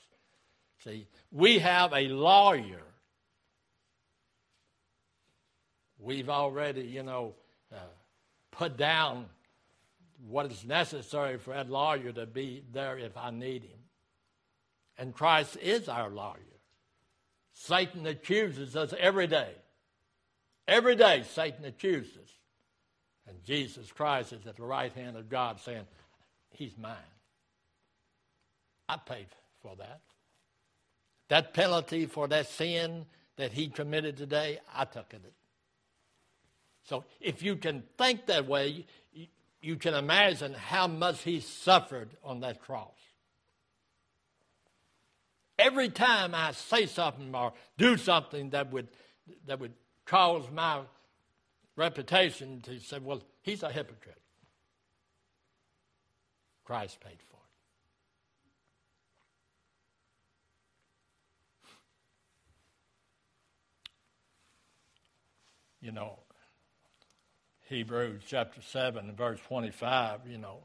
See, 0.84 1.06
we 1.32 1.60
have 1.60 1.94
a 1.94 2.08
lawyer. 2.08 2.82
We've 5.98 6.28
already, 6.28 6.82
you 6.82 7.02
know, 7.02 7.36
uh, 7.72 7.78
put 8.52 8.76
down 8.76 9.24
what 10.28 10.52
is 10.52 10.62
necessary 10.62 11.38
for 11.38 11.54
that 11.54 11.70
lawyer 11.70 12.12
to 12.12 12.26
be 12.26 12.62
there 12.70 12.98
if 12.98 13.16
I 13.16 13.30
need 13.30 13.62
him. 13.62 13.78
And 14.98 15.14
Christ 15.14 15.56
is 15.56 15.88
our 15.88 16.10
lawyer. 16.10 16.36
Satan 17.54 18.06
accuses 18.06 18.76
us 18.76 18.92
every 18.98 19.26
day. 19.26 19.54
Every 20.68 20.96
day, 20.96 21.24
Satan 21.34 21.64
accuses 21.64 22.16
us. 22.16 22.30
And 23.28 23.42
Jesus 23.44 23.90
Christ 23.90 24.32
is 24.32 24.46
at 24.46 24.56
the 24.56 24.62
right 24.62 24.92
hand 24.92 25.16
of 25.16 25.28
God 25.28 25.60
saying, 25.60 25.86
He's 26.50 26.76
mine. 26.78 26.96
I 28.88 28.96
paid 28.96 29.26
for 29.62 29.74
that. 29.76 30.00
That 31.28 31.54
penalty 31.54 32.06
for 32.06 32.28
that 32.28 32.48
sin 32.48 33.06
that 33.36 33.52
he 33.52 33.68
committed 33.68 34.16
today, 34.16 34.60
I 34.74 34.84
took 34.84 35.12
it. 35.12 35.20
So 36.84 37.04
if 37.20 37.42
you 37.42 37.56
can 37.56 37.82
think 37.98 38.26
that 38.26 38.46
way, 38.46 38.86
you 39.60 39.76
can 39.76 39.94
imagine 39.94 40.54
how 40.54 40.86
much 40.86 41.22
he 41.22 41.40
suffered 41.40 42.10
on 42.22 42.40
that 42.40 42.62
cross. 42.62 42.94
Every 45.58 45.88
time 45.88 46.34
I 46.34 46.52
say 46.52 46.86
something 46.86 47.34
or 47.34 47.52
do 47.76 47.96
something 47.96 48.50
that 48.50 48.70
would 48.72 48.88
that 49.46 49.58
would 49.58 49.72
cause 50.06 50.44
my 50.52 50.80
reputation 51.76 52.60
to 52.62 52.80
say, 52.80 52.98
well, 52.98 53.22
he's 53.42 53.62
a 53.62 53.70
hypocrite. 53.70 54.20
Christ 56.64 56.98
paid 57.00 57.18
for 57.30 57.36
it. 57.36 57.42
You 65.80 65.92
know, 65.92 66.18
Hebrews 67.68 68.22
chapter 68.26 68.60
7 68.62 69.14
verse 69.16 69.38
25, 69.46 70.20
you 70.28 70.38
know, 70.38 70.58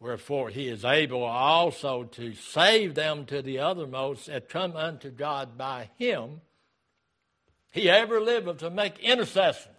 wherefore 0.00 0.50
he 0.50 0.68
is 0.68 0.84
able 0.84 1.22
also 1.22 2.04
to 2.04 2.34
save 2.34 2.94
them 2.94 3.24
to 3.26 3.40
the 3.40 3.56
othermost 3.56 4.26
that 4.26 4.48
come 4.48 4.76
unto 4.76 5.10
God 5.10 5.56
by 5.56 5.88
him. 5.96 6.42
He 7.72 7.88
ever 7.88 8.20
liveth 8.20 8.58
to 8.58 8.70
make 8.70 8.98
intercession. 9.00 9.72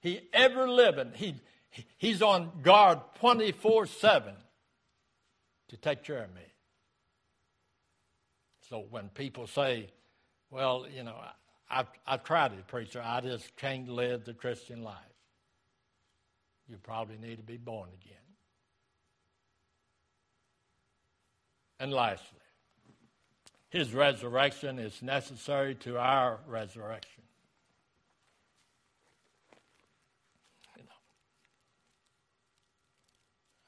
He 0.00 0.22
ever 0.32 0.68
living. 0.68 1.12
He, 1.14 1.34
he's 1.98 2.22
on 2.22 2.50
guard 2.62 3.00
24 3.20 3.86
7 3.86 4.34
to 5.68 5.76
take 5.76 6.02
care 6.02 6.24
of 6.24 6.34
me. 6.34 6.40
So 8.68 8.84
when 8.90 9.10
people 9.10 9.46
say, 9.46 9.90
well, 10.50 10.86
you 10.94 11.02
know, 11.02 11.16
I've, 11.70 11.86
I've 12.06 12.24
tried 12.24 12.52
it, 12.52 12.66
preacher. 12.66 13.02
I 13.04 13.20
just 13.20 13.54
can't 13.56 13.88
live 13.88 14.24
the 14.24 14.34
Christian 14.34 14.82
life. 14.82 14.96
You 16.66 16.76
probably 16.78 17.18
need 17.18 17.36
to 17.36 17.42
be 17.42 17.58
born 17.58 17.90
again. 18.02 18.16
And 21.80 21.92
lastly, 21.92 22.40
his 23.70 23.92
resurrection 23.92 24.78
is 24.78 25.02
necessary 25.02 25.74
to 25.76 25.98
our 25.98 26.38
resurrection. 26.46 27.22
You 30.76 30.84
know, 30.84 30.90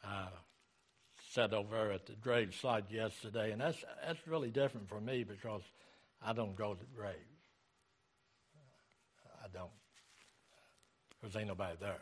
I 0.04 0.28
sat 1.30 1.52
over 1.52 1.92
at 1.92 2.06
the 2.06 2.12
grave 2.14 2.54
site 2.54 2.90
yesterday, 2.90 3.52
and 3.52 3.60
that's, 3.60 3.84
that's 4.06 4.26
really 4.26 4.50
different 4.50 4.88
for 4.88 5.00
me 5.00 5.24
because 5.24 5.62
I 6.24 6.32
don't 6.32 6.56
go 6.56 6.74
to 6.74 6.80
the 6.80 6.96
grave 6.96 7.16
don't. 9.52 9.70
Because 11.20 11.36
ain't 11.36 11.48
nobody 11.48 11.76
there. 11.80 11.98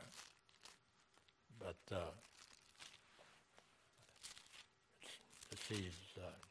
But 1.59 1.97
uh, 1.97 2.01
she's, 5.67 5.93
uh, 6.17 6.48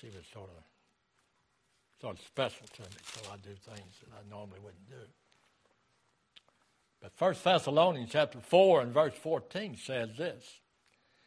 she 0.00 0.06
was 0.06 0.24
sort 0.32 0.50
of 0.50 0.62
sort 2.00 2.18
of 2.18 2.24
special 2.24 2.66
to 2.74 2.82
me, 2.82 2.96
so 3.02 3.30
I 3.32 3.36
do 3.36 3.50
things 3.50 3.94
that 4.00 4.14
I 4.14 4.28
normally 4.30 4.60
wouldn't 4.60 4.88
do. 4.88 4.94
But 7.00 7.12
First 7.16 7.42
Thessalonians 7.44 8.10
chapter 8.12 8.40
4 8.40 8.82
and 8.82 8.92
verse 8.92 9.14
14 9.14 9.76
says 9.76 10.10
this. 10.16 10.44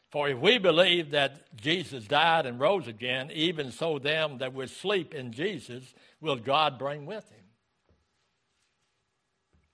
For 0.09 0.27
if 0.27 0.37
we 0.39 0.57
believe 0.57 1.11
that 1.11 1.55
Jesus 1.55 2.05
died 2.05 2.45
and 2.45 2.59
rose 2.59 2.87
again, 2.87 3.31
even 3.33 3.71
so 3.71 3.97
them 3.97 4.39
that 4.39 4.53
will 4.53 4.67
sleep 4.67 5.13
in 5.13 5.31
Jesus 5.31 5.93
will 6.19 6.35
God 6.35 6.77
bring 6.77 7.05
with 7.05 7.29
him. 7.29 7.45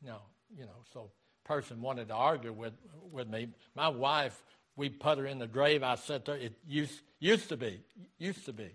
Now, 0.03 0.21
you 0.55 0.65
know, 0.65 0.83
so 0.93 1.09
person 1.43 1.81
wanted 1.81 2.09
to 2.09 2.13
argue 2.13 2.53
with, 2.53 2.73
with 3.11 3.27
me. 3.27 3.47
My 3.75 3.87
wife, 3.87 4.43
we 4.75 4.89
put 4.89 5.17
her 5.17 5.25
in 5.25 5.39
the 5.39 5.47
grave. 5.47 5.81
I 5.81 5.95
said 5.95 6.25
to 6.25 6.31
her, 6.31 6.37
it 6.37 6.53
used, 6.67 7.01
used 7.19 7.49
to 7.49 7.57
be, 7.57 7.81
used 8.19 8.45
to 8.45 8.53
be, 8.53 8.69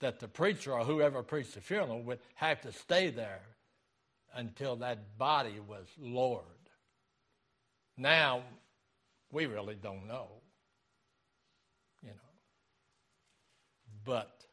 that 0.00 0.18
the 0.18 0.28
preacher 0.28 0.72
or 0.72 0.84
whoever 0.84 1.22
preached 1.22 1.54
the 1.54 1.60
funeral 1.60 2.02
would 2.02 2.18
have 2.34 2.60
to 2.62 2.72
stay 2.72 3.10
there 3.10 3.42
until 4.34 4.76
that 4.76 5.18
body 5.18 5.60
was 5.66 5.86
lowered. 5.98 6.44
Now, 7.96 8.42
we 9.30 9.46
really 9.46 9.74
don't 9.74 10.08
know, 10.08 10.28
you 12.02 12.08
know. 12.08 12.14
But 14.04 14.44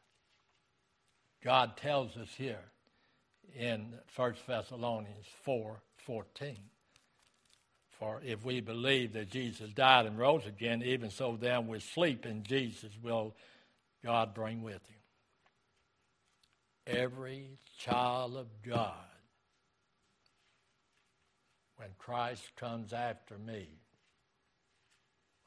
God 1.42 1.76
tells 1.76 2.16
us 2.16 2.28
here 2.36 2.64
in 3.56 3.94
1 4.14 4.34
Thessalonians 4.46 5.26
4 5.44 5.80
14. 6.06 6.56
For 7.98 8.20
if 8.24 8.44
we 8.44 8.60
believe 8.60 9.14
that 9.14 9.30
Jesus 9.30 9.70
died 9.70 10.06
and 10.06 10.16
rose 10.16 10.46
again, 10.46 10.82
even 10.84 11.10
so 11.10 11.36
then 11.38 11.66
we 11.66 11.80
sleep 11.80 12.26
in 12.26 12.44
Jesus 12.44 12.92
will 13.02 13.34
God 14.04 14.34
bring 14.34 14.62
with 14.62 14.86
him. 14.86 14.97
Every 16.88 17.58
child 17.78 18.34
of 18.34 18.46
God, 18.66 18.94
when 21.76 21.90
Christ 21.98 22.50
comes 22.56 22.94
after 22.94 23.36
me, 23.36 23.68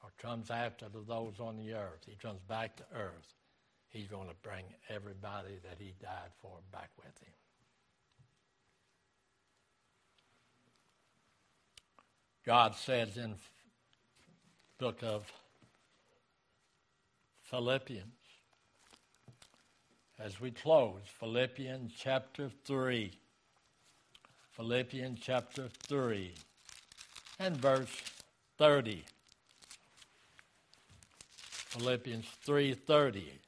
or 0.03 0.11
comes 0.19 0.51
after 0.51 0.85
those 0.87 1.39
on 1.39 1.57
the 1.57 1.73
earth, 1.73 2.05
he 2.07 2.15
comes 2.15 2.41
back 2.47 2.75
to 2.75 2.83
earth, 2.95 3.33
he's 3.89 4.07
going 4.07 4.27
to 4.27 4.35
bring 4.43 4.65
everybody 4.87 5.57
that 5.63 5.77
he 5.79 5.93
died 5.99 6.29
for 6.43 6.59
back 6.71 6.91
with 6.97 7.17
him. 7.23 7.33
God 12.45 12.75
says 12.75 13.17
in 13.17 13.35
book 14.77 14.99
of 15.01 15.25
Philippians, 17.43 18.20
as 20.23 20.39
we 20.39 20.51
close, 20.51 21.01
Philippians 21.19 21.93
chapter 21.97 22.51
3. 22.65 23.11
Philippians 24.51 25.19
chapter 25.19 25.67
3 25.87 26.33
and 27.39 27.57
verse 27.57 27.89
30. 28.57 29.03
Philippians 31.41 32.25
3:30. 32.45 33.39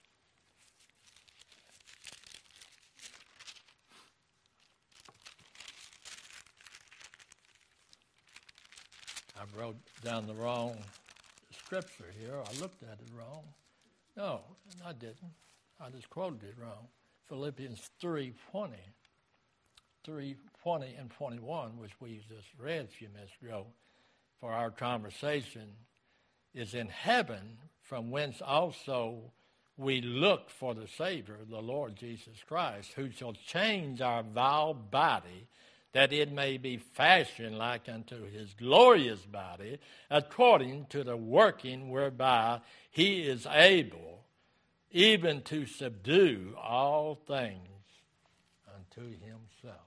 I 9.38 9.60
wrote 9.60 9.76
down 10.04 10.26
the 10.26 10.34
wrong 10.34 10.78
scripture 11.52 12.12
here. 12.18 12.42
I 12.42 12.60
looked 12.60 12.82
at 12.84 13.00
it 13.00 13.10
wrong. 13.16 13.44
No, 14.16 14.42
I 14.84 14.94
didn't. 14.94 15.43
I 15.84 15.90
just 15.90 16.10
quoted 16.10 16.44
it 16.44 16.56
wrong. 16.58 16.88
Philippians 17.28 17.90
3.20. 18.02 18.34
3.20 20.08 21.00
and 21.00 21.10
21, 21.12 21.78
which 21.78 21.92
we 22.00 22.22
just 22.30 22.48
read 22.58 22.86
a 22.86 22.88
few 22.88 23.10
minutes 23.10 23.34
ago 23.42 23.66
for 24.40 24.54
our 24.54 24.72
conversation, 24.72 25.68
is 26.54 26.74
in 26.74 26.88
heaven, 26.88 27.58
from 27.82 28.12
whence 28.12 28.42
also 28.42 29.34
we 29.76 30.00
look 30.00 30.50
for 30.50 30.74
the 30.74 30.88
Savior, 30.88 31.40
the 31.50 31.60
Lord 31.60 31.98
Jesus 31.98 32.38
Christ, 32.48 32.94
who 32.94 33.12
shall 33.12 33.34
change 33.34 34.00
our 34.00 34.24
vile 34.24 34.74
body 34.74 35.48
that 35.92 36.14
it 36.14 36.32
may 36.32 36.58
be 36.58 36.78
fashioned 36.78 37.58
like 37.58 37.90
unto 37.90 38.26
his 38.32 38.54
glorious 38.54 39.26
body, 39.26 39.80
according 40.10 40.86
to 40.92 41.04
the 41.04 41.18
working 41.18 41.90
whereby 41.90 42.62
he 42.90 43.22
is 43.24 43.46
able 43.52 44.13
even 44.94 45.42
to 45.42 45.66
subdue 45.66 46.56
all 46.62 47.16
things 47.16 47.58
unto 48.74 49.10
himself. 49.10 49.82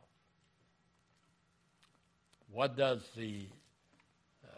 What 2.51 2.77
does 2.77 3.03
the 3.17 3.47
uh, 4.45 4.49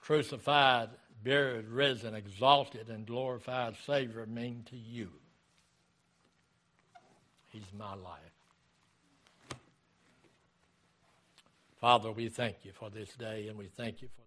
crucified, 0.00 0.88
buried, 1.22 1.68
risen, 1.68 2.14
exalted, 2.14 2.88
and 2.88 3.06
glorified 3.06 3.76
Savior 3.86 4.26
mean 4.26 4.64
to 4.70 4.76
you? 4.76 5.10
He's 7.52 7.72
my 7.78 7.94
life. 7.94 8.18
Father, 11.80 12.10
we 12.10 12.28
thank 12.28 12.56
you 12.64 12.72
for 12.72 12.90
this 12.90 13.10
day 13.14 13.48
and 13.48 13.58
we 13.58 13.66
thank 13.66 14.02
you 14.02 14.08
for 14.08 14.21